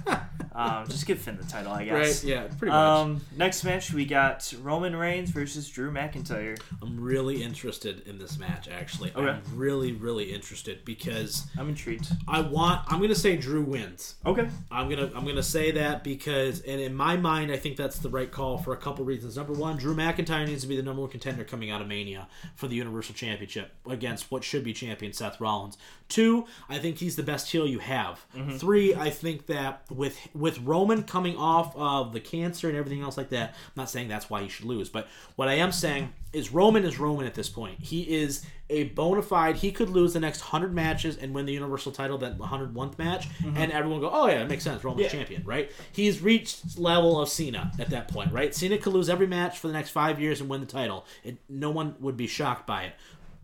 [0.55, 2.23] um, just give Finn the title, I guess.
[2.23, 2.31] right.
[2.31, 2.75] Yeah, pretty much.
[2.75, 6.59] Um, next match we got Roman Reigns versus Drew McIntyre.
[6.83, 8.69] I'm really interested in this match.
[8.69, 9.29] Actually, Okay.
[9.29, 12.09] I'm really really interested because I'm intrigued.
[12.29, 12.83] I want.
[12.93, 14.15] I'm gonna say Drew wins.
[14.27, 14.49] Okay.
[14.71, 18.09] I'm gonna I'm gonna say that because and in my mind I think that's the
[18.11, 19.37] right call for a couple reasons.
[19.37, 22.29] Number one, Drew McIntyre needs to be the number one contender coming out of Mania
[22.57, 23.54] for the Universal Championship
[23.89, 25.77] against what should be champion Seth Rollins.
[26.09, 28.25] Two, I think he's the best heel you have.
[28.37, 28.57] Mm-hmm.
[28.57, 33.17] Three, I think that with with Roman coming off of the cancer and everything else
[33.17, 36.13] like that, I'm not saying that's why he should lose, but what I am saying
[36.33, 37.81] is Roman is Roman at this point.
[37.81, 39.57] He is a bona fide.
[39.57, 43.29] He could lose the next hundred matches and win the Universal title that 101th match,
[43.39, 43.57] mm-hmm.
[43.57, 44.83] and everyone go, "Oh yeah, it makes sense.
[44.85, 45.19] Roman's Yeah.
[45.19, 48.55] champion, right?" He's reached level of Cena at that point, right?
[48.55, 51.07] Cena could lose every match for the next five years and win the title.
[51.23, 52.95] It, no one would be shocked by it.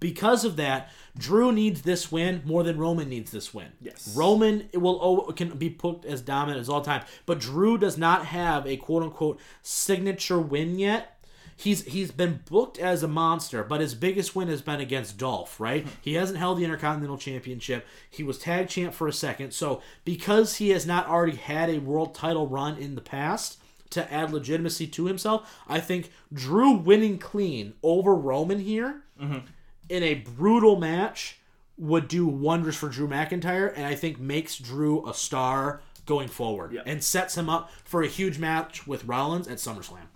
[0.01, 3.69] Because of that, Drew needs this win more than Roman needs this win.
[3.81, 4.15] Yes.
[4.17, 8.67] Roman will can be put as dominant as all time, but Drew does not have
[8.67, 11.17] a quote unquote signature win yet.
[11.55, 15.61] He's he's been booked as a monster, but his biggest win has been against Dolph,
[15.61, 15.83] right?
[15.83, 15.91] Hmm.
[16.01, 17.87] He hasn't held the Intercontinental Championship.
[18.09, 19.53] He was tag champ for a second.
[19.53, 23.59] So because he has not already had a world title run in the past
[23.91, 29.39] to add legitimacy to himself, I think Drew winning clean over Roman here mm-hmm.
[29.91, 31.39] In a brutal match
[31.77, 36.73] would do wonders for Drew McIntyre, and I think makes Drew a star going forward,
[36.73, 36.83] Yeah.
[36.87, 40.07] and sets him up for a huge match with Rollins at SummerSlam.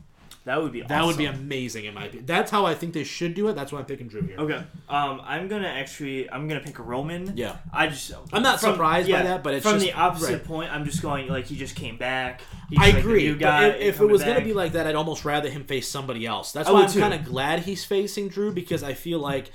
[0.45, 0.89] That would be awesome.
[0.89, 2.27] That would be amazing in my opinion.
[2.27, 3.55] That's how I think they should do it.
[3.55, 4.37] That's why I'm picking Drew here.
[4.39, 4.63] Okay.
[4.89, 7.35] Um, I'm gonna actually I'm gonna pick Roman.
[7.35, 7.57] Yeah.
[7.73, 10.45] I just I'm not surprised by that, but it's from just- the opposite right.
[10.45, 10.71] point.
[10.73, 12.43] I'm just going like he just came back.
[12.69, 13.25] He's I like agree.
[13.25, 15.25] new but guy if, if it coming was going to be like that, I'd almost
[15.25, 16.53] rather him face somebody else.
[16.53, 17.01] That's I why I'm too.
[17.01, 19.51] kind of glad he's facing Drew because I feel like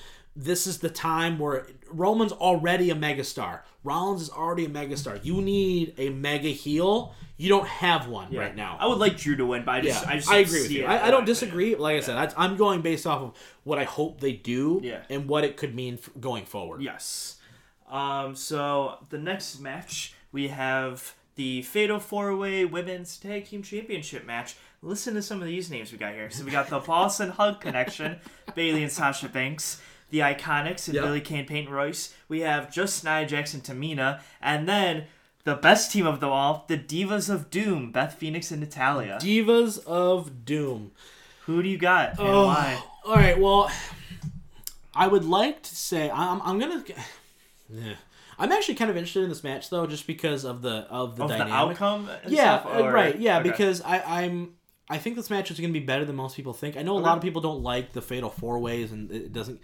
[0.46, 3.62] this is the time where Roman's already a megastar.
[3.84, 5.20] Rollins is already a megastar.
[5.24, 7.14] You need a mega heel.
[7.36, 8.42] You don't have one Yeah.
[8.42, 8.78] right now.
[8.80, 10.72] I would like Drew to win, but I just yeah, I just I agree with
[10.72, 10.86] you.
[10.86, 11.76] I, I don't disagree.
[11.76, 15.28] Like I said, I, I'm going based off of what I hope they do and
[15.28, 16.82] what it could mean going forward.
[16.82, 17.38] Yes.
[17.90, 24.26] Um, so the next match we have the Fatal Four Way Women's Tag Team Championship
[24.26, 24.56] match.
[24.82, 26.30] Listen to some of these names we got here.
[26.30, 28.18] So we got the Boss and Hug Connection,
[28.56, 31.04] Bayley and Sasha Banks, the Iconics and Yep.
[31.04, 32.14] Billie Kane Peyton Royce.
[32.28, 35.06] We have just Nia Jackson Tamina, and then
[35.44, 39.18] the best team of them all, the Divas of Doom, Beth Phoenix and Natalya.
[39.22, 40.92] Divas of Doom.
[41.46, 42.84] Who do you got and Oh, why?
[43.06, 43.40] all right.
[43.40, 43.72] Well,
[44.96, 46.84] I would like to say I'm, I'm gonna.
[47.72, 47.94] Yeah.
[48.38, 51.24] I'm actually kind of interested in this match though, just because of the of the
[51.24, 51.54] Of the dynamic.
[51.54, 52.10] outcome?
[52.28, 53.20] Yeah, stuff, uh, or- right.
[53.20, 53.50] Yeah, okay.
[53.50, 54.54] because I, I'm.
[54.90, 56.76] I think this match is going to be better than most people think.
[56.76, 57.06] I know a Okay.
[57.06, 59.60] lot of people don't like the fatal four ways, and it doesn't.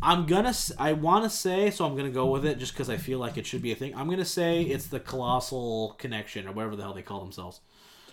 [0.00, 0.54] I'm gonna.
[0.78, 3.36] I want to say, so I'm gonna go with it, just because I feel like
[3.36, 3.94] it should be a thing.
[3.96, 7.60] I'm gonna say it's the colossal connection, or whatever the hell they call themselves.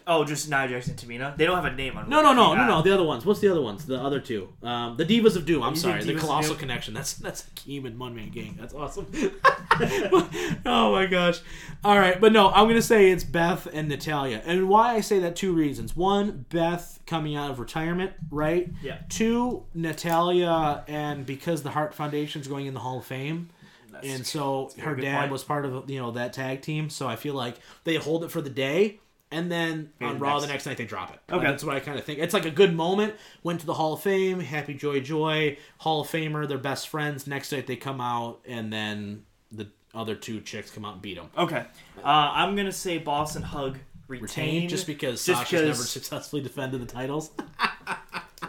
[0.07, 1.35] Oh, just Nia Jackson Tamina.
[1.35, 2.07] They don't have a name on.
[2.09, 2.81] No, no, no, no, no.
[2.83, 3.25] The other ones.
[3.25, 3.85] What's the other ones?
[3.87, 4.49] The other two.
[4.61, 5.63] Um, the Divas of Doom.
[5.63, 6.03] I'm sorry.
[6.03, 6.93] The Colossal Connection.
[6.93, 8.55] That's that's Keem and One Man Gang.
[8.59, 9.07] That's awesome.
[10.65, 11.39] oh my gosh.
[11.83, 14.41] All right, but no, I'm gonna say it's Beth and Natalya.
[14.45, 15.35] And why I say that?
[15.35, 15.95] Two reasons.
[15.95, 18.71] One, Beth coming out of retirement, right?
[18.81, 18.97] Yeah.
[19.09, 23.49] Two, Natalya, and because the Heart Foundation's going in the Hall of Fame.
[23.91, 25.31] That's- And so her dad point.
[25.31, 28.31] was part of you know that tag team, so I feel like they hold it
[28.31, 28.99] for the day,
[29.31, 31.19] and then on Raw next- the next night they drop it.
[31.31, 31.45] Okay.
[31.45, 32.19] that's what I kind of think.
[32.19, 33.15] It's like a good moment.
[33.43, 37.27] Went to the Hall of Fame, happy joy joy, Hall of Famer, they're best friends.
[37.27, 41.15] Next night they come out, and then the other two chicks come out and beat
[41.17, 41.29] them.
[41.37, 41.65] Okay.
[42.03, 45.87] Uh, I'm gonna say Boss and Hug retain, Retain just because just Sasha's because- never
[45.87, 47.31] successfully defended the titles.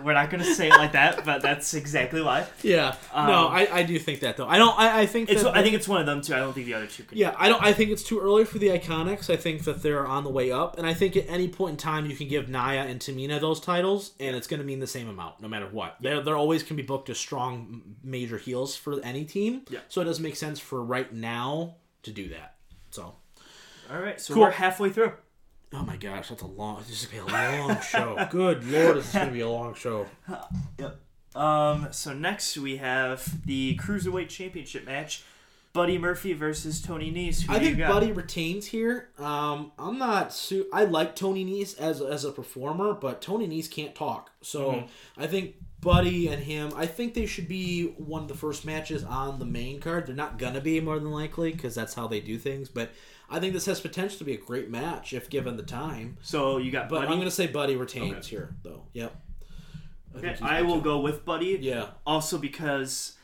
[0.05, 2.47] we're not gonna say it like that, but that's exactly why.
[2.63, 2.97] Yeah.
[3.15, 4.47] no, Um, I, I do think that though.
[4.47, 4.79] I don't.
[4.79, 6.35] I, I think It's that I think it's one of them too.
[6.35, 7.17] I don't think the other two could.
[7.19, 7.63] Yeah, I don't.
[7.63, 9.31] I think it's too early for the Iconics.
[9.31, 11.77] I think that they're on the way up, and I think at any point in
[11.77, 14.87] time you can give Nia and Tamina those titles, and it's going to mean the
[14.87, 15.97] same amount no matter what.
[16.01, 19.63] They're they're always can be booked as strong major heels for any team.
[19.71, 19.81] Yeah.
[19.89, 22.55] So it doesn't make sense for right now to do that.
[22.91, 23.15] So.
[23.89, 24.43] All right, so Cool.
[24.43, 25.13] we're halfway through.
[25.73, 26.79] Oh my gosh, that's a long.
[26.89, 28.27] This is gonna be a long show.
[28.31, 30.07] Good lord, this is gonna be a long show.
[30.79, 31.01] Yep.
[31.35, 31.89] Um.
[31.91, 35.23] So next we have the cruiserweight championship match:
[35.75, 37.43] Buddy Murphy versus Tony Nese.
[37.43, 37.79] Who I think?
[37.79, 39.11] Buddy retains here.
[39.19, 40.33] Um, I'm not.
[40.33, 44.31] Su- I like Tony Nese as as a performer, but Tony Nese can't talk.
[44.41, 45.21] So Mm-hmm.
[45.23, 46.73] I think Buddy and him.
[46.75, 50.07] I think they should be one of the first matches on the main card.
[50.07, 52.71] They're not gonna be more than likely because that's how they do things.
[52.71, 52.93] But
[53.29, 56.16] I think this has potential to be a great match if given the time.
[56.22, 57.12] So you got But Buddy.
[57.12, 58.29] I'm gonna say Buddy retains Okay.
[58.29, 58.85] here, though.
[58.93, 59.14] Yep.
[60.14, 61.59] I okay, I will go with Buddy.
[61.61, 61.89] Yeah.
[62.07, 63.16] Also because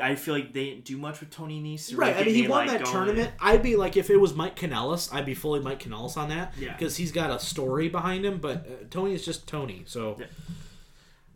[0.00, 1.96] I feel like they didn't do much with Tony Nese.
[1.96, 3.32] Right, really I mean, he won like, that going- tournament.
[3.40, 6.54] I'd be like, if it was Mike Kanellis, I'd be fully Mike Kanellis on that.
[6.58, 6.72] Yeah.
[6.72, 9.82] Because he's got a story behind him, but uh, Tony is just Tony.
[9.86, 10.26] So, Yeah.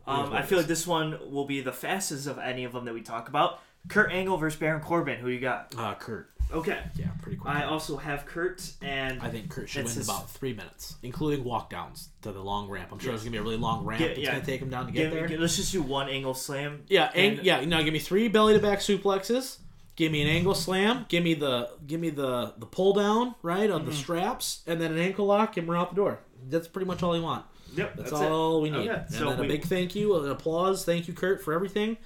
[0.09, 2.94] Um, I feel like this one will be the fastest of any of them that
[2.94, 3.61] we talk about.
[3.88, 5.18] Kurt Angle versus Baron Corbin.
[5.18, 5.74] Who you got?
[5.76, 6.30] uh, Kurt.
[6.53, 6.78] Okay.
[6.97, 7.53] Yeah, pretty quick.
[7.55, 11.44] I also have Kurt and I think Kurt should win his- about three minutes, including
[11.44, 12.90] walk downs to the long ramp.
[12.92, 14.01] I'm sure it's going to be a really long ramp.
[14.01, 14.38] Yeah, it's yeah.
[14.38, 15.26] to take him down to get give, there.
[15.28, 16.84] give- let's just do one angle slam.
[16.88, 17.64] yeah, and, yeah.
[17.64, 19.59] Now give me three belly to back suplexes.
[19.97, 21.07] Give me an angle slam.
[21.09, 24.01] Give me the give me the the pull down right on the Mm-hmm.
[24.01, 26.20] straps, and then an ankle lock, and we're out the door.
[26.51, 27.44] That's pretty much all you want.
[27.74, 28.30] Yep, That's, that's, it.
[28.30, 28.88] all we need.
[28.88, 31.53] Okay, And so then we- a big thank you, an applause, thank you, Kurt, for
[31.55, 31.97] everything,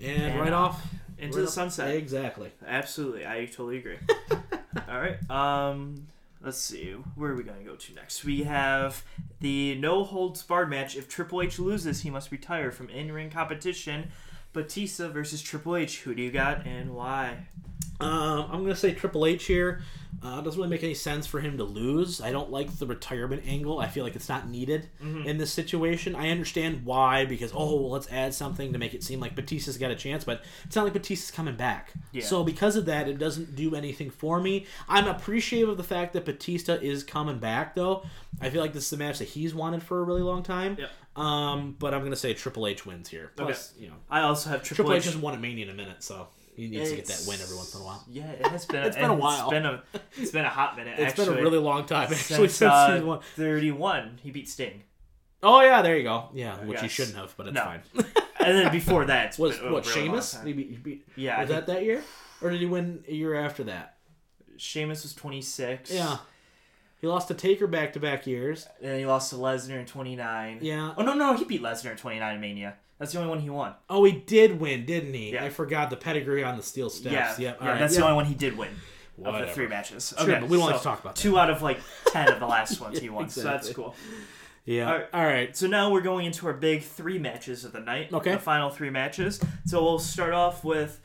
[0.00, 0.80] and, right off
[1.20, 1.94] into right the sunset.
[1.94, 2.50] Exactly.
[2.66, 3.98] Absolutely, I totally agree.
[4.88, 5.30] All right.
[5.30, 6.06] Um,
[6.42, 6.92] let's see.
[7.14, 8.24] Where are we gonna go to next?
[8.24, 9.02] We have
[9.40, 10.96] the no holds barred match.
[10.96, 14.10] If Triple H loses, he must retire from in ring competition.
[14.52, 16.00] Batista versus Triple H.
[16.02, 17.46] Who do you got and why?
[18.00, 19.82] Um, I'm gonna say Triple H here.
[20.22, 22.20] Uh, it doesn't really make any sense for him to lose.
[22.20, 23.78] I don't like the retirement angle.
[23.78, 25.26] I feel like it's not needed Mm-hmm.
[25.26, 26.14] in this situation.
[26.14, 29.78] I understand why because oh, well, let's add something to make it seem like Batista's
[29.78, 31.92] got a chance, but it's not like Batista's coming back.
[32.12, 32.22] Yeah.
[32.24, 34.66] So because of that, it doesn't do anything for me.
[34.88, 38.04] I'm appreciative of the fact that Batista is coming back, though.
[38.42, 40.76] I feel like this is a match that he's wanted for a really long time.
[40.78, 40.90] Yep.
[41.16, 43.32] Um, but I'm gonna say Triple H wins here.
[43.36, 45.04] Plus, you know, I also have Triple, Triple H H.
[45.06, 47.56] hasn't won a Mania in a minute, so he needs to get that win every
[47.56, 48.04] once in a while.
[48.08, 48.82] Yeah, it has been.
[48.84, 49.44] It's been a while.
[49.46, 49.82] It's been a.
[50.16, 50.94] It's been a hot minute.
[50.98, 51.26] It's actually.
[51.26, 53.20] been a really long time actually since, since uh, won.
[53.36, 54.18] thirty-one.
[54.22, 54.82] He beat Sting,
[55.42, 56.28] Oh yeah, there you go.
[56.34, 57.64] Yeah, which he shouldn't have, but it's No.
[57.64, 57.82] fine.
[58.40, 60.38] and then before that, was been what Sheamus?
[60.44, 62.02] He beat, he beat, Yeah, was I that that year,
[62.42, 63.96] or did he win a year after that?
[64.56, 65.90] Sheamus was twenty-six.
[65.90, 66.18] Yeah,
[67.00, 68.66] he lost to Taker back to back years.
[68.82, 70.58] And he lost to Lesnar in 29.
[70.62, 70.94] Yeah.
[70.96, 72.76] Oh, no, no, he beat Lesnar in 29 in Mania.
[72.98, 73.72] That's the only one he won.
[73.88, 75.32] Oh, he did win, didn't he?
[75.32, 75.44] Yeah.
[75.44, 77.12] I forgot the pedigree on the steel steps.
[77.14, 77.58] yeah, Yep.
[77.62, 78.00] yeah right, that's yeah.
[78.00, 78.68] the only one he did win
[79.24, 80.14] of the three matches.
[80.18, 81.20] Sure, okay, but we don't so to talk about that.
[81.20, 83.94] Two out of like 10 of the last ones he won, so that's cool.
[84.66, 84.86] Yeah.
[84.86, 85.06] All right.
[85.14, 85.56] All right.
[85.56, 88.12] So now we're going into our big three matches of the night.
[88.12, 88.32] Okay.
[88.32, 89.40] The final three matches.
[89.64, 91.00] So we'll start off with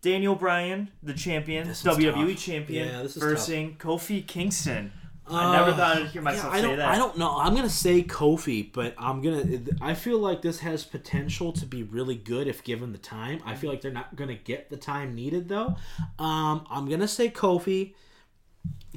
[0.00, 2.42] Daniel Bryan, the champion, WWE tough.
[2.42, 4.92] champion, Yeah, versus Kofi Kingston.
[5.26, 6.88] I never Uh, thought I'd hear myself yeah, I say that.
[6.88, 7.36] I don't know.
[7.38, 9.60] I'm gonna say Kofi, but I'm gonna.
[9.80, 13.40] I feel like this has potential to be really good if given the time.
[13.46, 15.76] I feel like they're not gonna get the time needed though.
[16.18, 17.94] Um, I'm gonna say Kofi,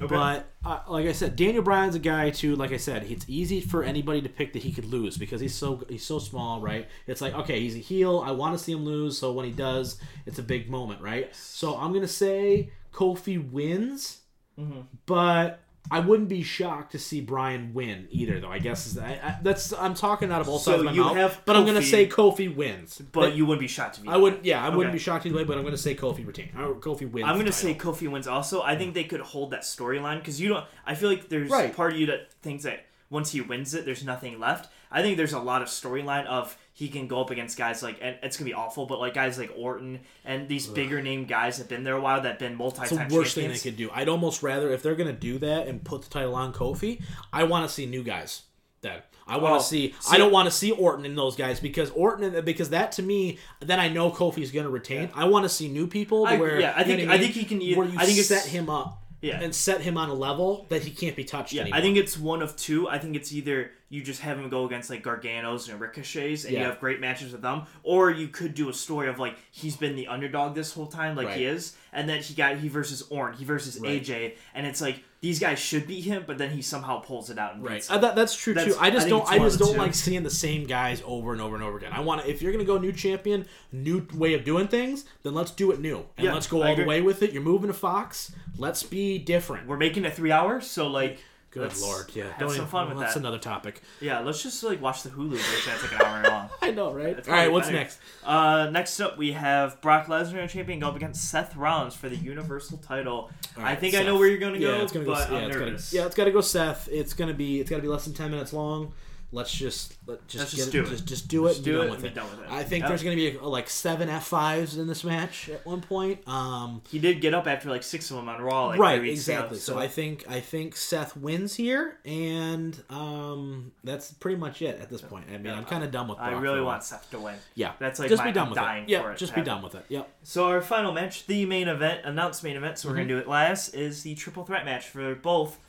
[0.02, 0.08] Okay.
[0.14, 2.56] but uh, like I said, Daniel Bryan's a guy too.
[2.56, 5.56] Like I said, it's easy for anybody to pick that he could lose because he's
[5.56, 6.88] so he's so small, right?
[7.08, 8.22] It's like okay, he's a heel.
[8.26, 11.34] I want to see him lose, so when he does, it's a big moment, right?
[11.36, 14.22] So I'm gonna say Kofi wins
[14.60, 14.82] Mm-hmm.
[15.06, 15.60] but
[15.90, 18.50] I wouldn't be shocked to see Bryan win either, though.
[18.50, 20.92] I guess is, I, I, that's I'm talking out of both So sides of my
[20.92, 21.16] you mouth.
[21.16, 23.02] have but I'm gonna say Kofi wins.
[23.12, 24.44] but you wouldn't be shocked if he I wouldn't.
[24.44, 25.44] Yeah, I wouldn't be shocked either way.
[25.44, 26.50] But I'm gonna say Kofi retain.
[26.58, 27.28] Or uh, Kofi wins.
[27.28, 27.74] I'm gonna say.
[27.76, 28.62] Kofi wins also.
[28.62, 30.66] I think they could hold that storyline because you don't.
[30.86, 31.76] I feel like there's Right.
[31.76, 34.70] part of you that thinks that once he wins it, there's nothing left.
[34.92, 37.98] I think there's a lot of storyline of he can go up against guys like
[38.04, 41.58] and it's gonna be awful, but like guys like Orton and these bigger name guys
[41.58, 43.58] have been there a while that have been multi It's the time worst thing they
[43.58, 43.90] could do.
[43.92, 47.02] I'd almost rather if they're gonna do that and put the title on Kofi.
[47.34, 48.44] I want to see new guys.
[48.82, 51.18] Then I want to oh, Well, see, see- I don't want to see Orton and
[51.18, 55.10] those guys because Orton because that to me then I know Kofi's gonna retain.
[55.16, 56.28] I want to see new people.
[56.28, 58.28] I- where yeah, I think- what I think he can Where you I think it's-
[58.28, 59.02] set him up.
[59.22, 59.40] Yeah.
[59.42, 61.80] and set him on a level that he can't be touched Yeah, anymore.
[61.80, 62.88] I think it's one of two.
[62.88, 66.54] I think it's either you just have him go against like Garganos and Ricochets, and
[66.54, 67.64] you have great matches with them.
[67.84, 71.16] Or you could do a story of like he's been the underdog this whole time,
[71.16, 74.04] like he is, and then he got he versus Orn, he versus Right.
[74.04, 77.40] AJ, and it's like these guys should beat him, but then he somehow pulls it
[77.40, 78.80] out and Right, uh, that, that's true That's- too.
[78.80, 79.32] I just I don't.
[79.32, 79.80] I just don't two.
[79.80, 81.92] like seeing the same guys over and over and over again.
[81.92, 82.30] I want to.
[82.30, 85.80] If you're gonna go new champion, new way of doing things, then let's do it
[85.80, 87.32] new and Yeah, let's go I all the way with it.
[87.32, 88.32] You're moving to Fox.
[88.58, 89.68] Let's be different.
[89.68, 91.20] We're making it three hours, so like.
[91.58, 92.30] Good let's lord, yeah.
[92.30, 93.20] have don't some even- fun with That's that.
[93.20, 93.82] another topic.
[94.02, 95.72] Yeah, let's just like watch the Hulu version.
[95.72, 96.50] That's like an hour long.
[96.62, 97.16] I know, right?
[97.16, 97.78] That's all right, probably what's better.
[97.80, 98.00] next?
[98.24, 102.16] Uh, next up, we have Brock Lesnar, champion, go up against Seth Rollins for the
[102.16, 103.14] Universal title.
[103.14, 104.06] All I right, think I Seth.
[104.08, 105.14] know where you're gonna go, Yeah, it's gonna go.
[105.14, 105.92] but yeah, I'm it's nervous.
[105.92, 106.42] Gotta, yeah, it's got to go.
[106.42, 106.88] Seth.
[106.92, 107.60] It's gonna be.
[107.60, 108.94] It's got to be less than ten minutes long.
[109.34, 110.90] Let's just let just Let's get just it, do it.
[110.90, 111.50] Just just do it.
[111.50, 112.14] Just and do it with it.
[112.16, 112.50] done with it.
[112.50, 112.90] I think Yep.
[112.90, 116.26] there's gonna be like seven F fives in this match at one point.
[116.28, 118.68] Um, He did get up after like six of them on Raw.
[118.68, 119.60] Like, right, three weeks ago, exactly.
[119.60, 124.90] So I think I think Seth wins here, and um, that's pretty much it at
[124.90, 125.26] this point.
[125.30, 126.20] I mean, I'm kind of done with.
[126.20, 126.24] That.
[126.24, 126.66] I really for a while.
[126.76, 127.36] want Seth to win.
[127.54, 128.90] Yeah, That's like just my- be done I'm with dying it.
[128.92, 129.84] Yeah, just be done with it.
[129.90, 130.10] Yep.
[130.24, 133.00] So our final match, the main event, announced main event, so we're Mm-hmm.
[133.10, 135.60] gonna do it last, is the triple threat match for both.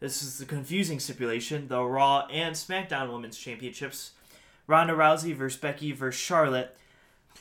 [0.00, 4.12] This is the confusing stipulation: the Raw and SmackDown Women's Championships.
[4.66, 6.76] Ronda Rousey versus Becky versus Charlotte.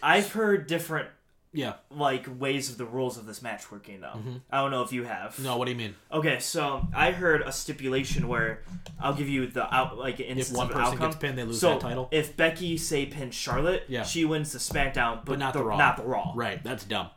[0.04, 1.08] I've heard different
[1.54, 1.74] Yeah.
[1.90, 4.20] like ways of the rules of this match working though.
[4.52, 5.32] I don't know if you have.
[5.34, 5.44] Mm-hmm.
[5.44, 5.96] No, what do you mean?
[6.12, 8.62] Okay, so I heard a stipulation where
[9.00, 11.10] I'll give you the out like instance one of person outcome.
[11.10, 12.10] gets pinned, they lose so that title?
[12.12, 14.04] If Becky say pins Charlotte, Yeah.
[14.04, 15.78] she wins the SmackDown, but, not the, the Raw.
[15.78, 16.32] Not the Raw.
[16.36, 17.08] Right, that's dumb.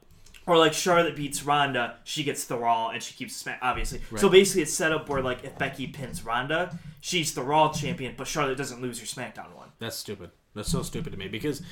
[0.49, 3.59] Or like Charlotte beats Ronda, she gets the Raw and she keeps Smack.
[3.61, 4.19] Obviously, Right.
[4.21, 8.15] so basically it's set up where like if Becky pins Ronda, she's the Raw champion,
[8.17, 9.69] but Charlotte doesn't lose her SmackDown one.
[9.79, 10.31] That's stupid.
[10.55, 11.63] That's so stupid to me because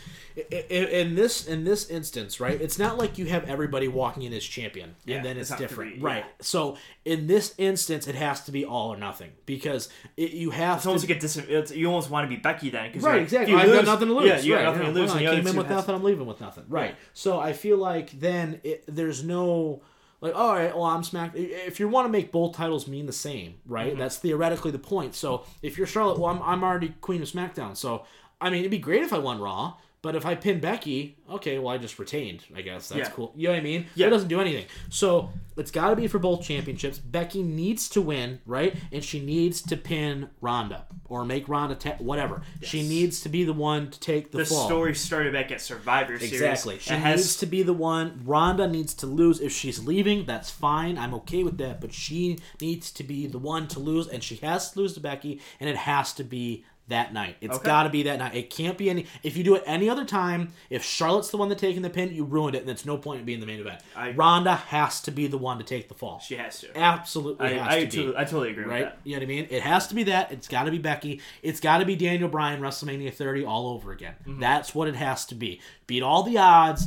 [0.51, 2.61] in this in this instance, right?
[2.61, 5.59] It's not like you have everybody walking in as champion Yeah, and then it's it's,
[5.59, 6.25] different, three, right?
[6.25, 6.33] yeah.
[6.41, 10.77] So in this instance, it has to be all or nothing because it, you have
[10.77, 10.89] It's to.
[10.91, 13.53] almost like a dis- it's, you almost want to be Becky then because Right, exactly.
[13.53, 14.27] You I've lose, got nothing to lose.
[14.29, 14.93] Yeah, you right, got nothing yeah.
[14.93, 15.09] to lose.
[15.11, 15.95] Well, and I came in with nothing.
[15.95, 16.65] I'm leaving with nothing.
[16.69, 16.91] Right.
[16.91, 16.97] Yeah.
[17.15, 19.83] So I feel like then it, there's no
[20.21, 21.37] like, all right, well, I'm smacked.
[21.37, 23.91] If you want to make both titles mean the same, right?
[23.91, 23.99] Mm-hmm.
[23.99, 25.15] That's theoretically the point.
[25.15, 27.77] So if you're Charlotte, well, I'm, I'm already Queen of SmackDown.
[27.77, 28.05] So
[28.41, 29.75] I mean, it'd be great if I won Raw.
[30.03, 32.45] But if I pin Becky, okay, well I just retained.
[32.55, 33.15] I guess that's Yeah.
[33.15, 33.33] cool.
[33.35, 33.87] You know what I mean?
[33.97, 34.07] Yeah.
[34.07, 34.67] It doesn't do anything.
[34.89, 36.99] So it's got to be for both championships.
[36.99, 38.77] Becky needs to win, right?
[38.93, 42.43] And she needs to pin Ronda or make Ronda ta- whatever.
[42.63, 44.67] She needs to be the one to take the, The fall.
[44.67, 46.35] story started back at Survivor Series.
[46.35, 46.79] Exactly.
[46.79, 48.21] She It has needs to be the one.
[48.25, 49.41] Ronda needs to lose.
[49.41, 50.99] If she's leaving, that's fine.
[50.99, 51.81] I'm okay with that.
[51.81, 55.01] But she needs to be the one to lose, and she has to lose to
[55.01, 57.37] Becky, and it has to be that night.
[57.41, 57.65] It's Okay.
[57.67, 58.35] got to be that night.
[58.35, 59.07] It can't be any.
[59.23, 62.15] If you do it any other time, if Charlotte's the one that's taking the pin,
[62.15, 63.81] you ruined it, and it's no point in being the main event.
[63.97, 66.21] I- Ronda has to be the one to take the fall.
[66.21, 66.79] She has to.
[66.79, 68.85] Absolutely I, I, to be totally, I totally agree right?
[68.85, 68.99] with that.
[69.05, 69.47] You know what I mean?
[69.51, 70.31] It has to be that.
[70.31, 71.21] It's got to be Becky.
[71.43, 74.15] It's got to be Daniel Bryan WrestleMania 30 all over again.
[74.27, 74.41] Mm-hmm.
[74.41, 75.61] That's what it has to be.
[75.87, 76.87] Beat all the odds,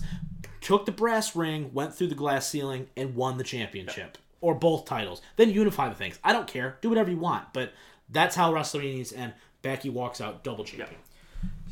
[0.61, 4.85] took the brass ring, went through the glass ceiling, and won the championship or both
[4.85, 5.21] titles.
[5.35, 6.19] Then unify the things.
[6.23, 6.77] I don't care.
[6.81, 7.73] Do whatever you want, but
[8.09, 9.33] that's how WrestleMania needs to end.
[9.61, 10.99] Becky walks out double champion.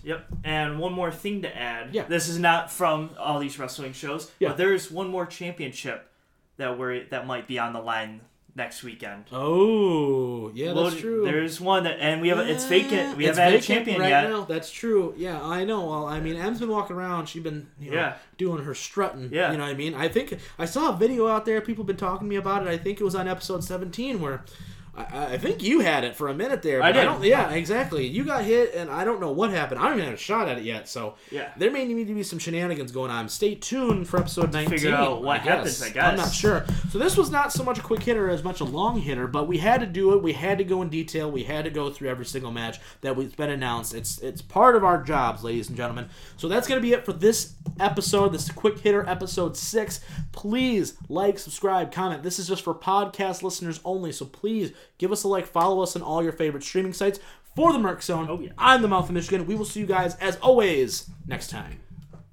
[0.03, 0.25] Yep.
[0.43, 1.93] And one more thing to add.
[1.93, 2.03] Yeah.
[2.03, 4.49] This is not from all these wrestling shows, Yeah.
[4.49, 6.09] but there's one more championship
[6.57, 8.21] that we're that might be on the line
[8.55, 9.25] next weekend.
[9.31, 11.25] Oh, yeah, that's Well, true.
[11.25, 13.15] There's one that, and we have a, it's vacant.
[13.17, 14.29] We haven't had a champion right yet.
[14.29, 14.45] now.
[14.45, 15.13] That's true.
[15.17, 15.85] Yeah, I know.
[15.85, 17.27] Well, I mean, Em's been walking around.
[17.27, 18.13] She's been, you know, Yeah.
[18.37, 19.29] doing her strutting.
[19.31, 19.51] Yeah.
[19.51, 19.93] You know what I mean?
[19.93, 21.61] I think I saw a video out there.
[21.61, 22.69] People have been talking to me about it.
[22.69, 24.43] I think it was on episode 17 where.
[24.97, 26.81] I, I think you had it for a minute there.
[26.81, 27.03] I did.
[27.03, 28.07] don't, yeah, exactly.
[28.07, 29.79] You got hit, and I don't know what happened.
[29.79, 30.89] I don't even have a shot at it yet.
[30.89, 31.51] So Yeah.
[31.55, 33.29] there may need to be some shenanigans going on.
[33.29, 34.71] Stay tuned for episode 19.
[34.79, 36.65] figure out what I happens, I guess I'm not sure.
[36.89, 39.47] So this was not so much a quick hitter as much a long hitter, but
[39.47, 40.23] we had to do it.
[40.23, 41.29] We had to go in detail.
[41.31, 43.93] We had to go through every single match that was been announced.
[43.93, 46.09] It's it's part of our jobs, ladies and gentlemen.
[46.37, 48.29] So that's gonna be it for this episode.
[48.33, 49.99] This quick hitter episode six.
[50.31, 52.23] Please like, subscribe, comment.
[52.23, 54.11] This is just for podcast listeners only.
[54.11, 57.19] So please give us a like, follow us on all your favorite streaming sites.
[57.55, 58.51] For the Merc Zone, Oh, yeah.
[58.57, 59.47] I'm the Mouth of Michigan.
[59.47, 61.79] We will see you guys as always next time.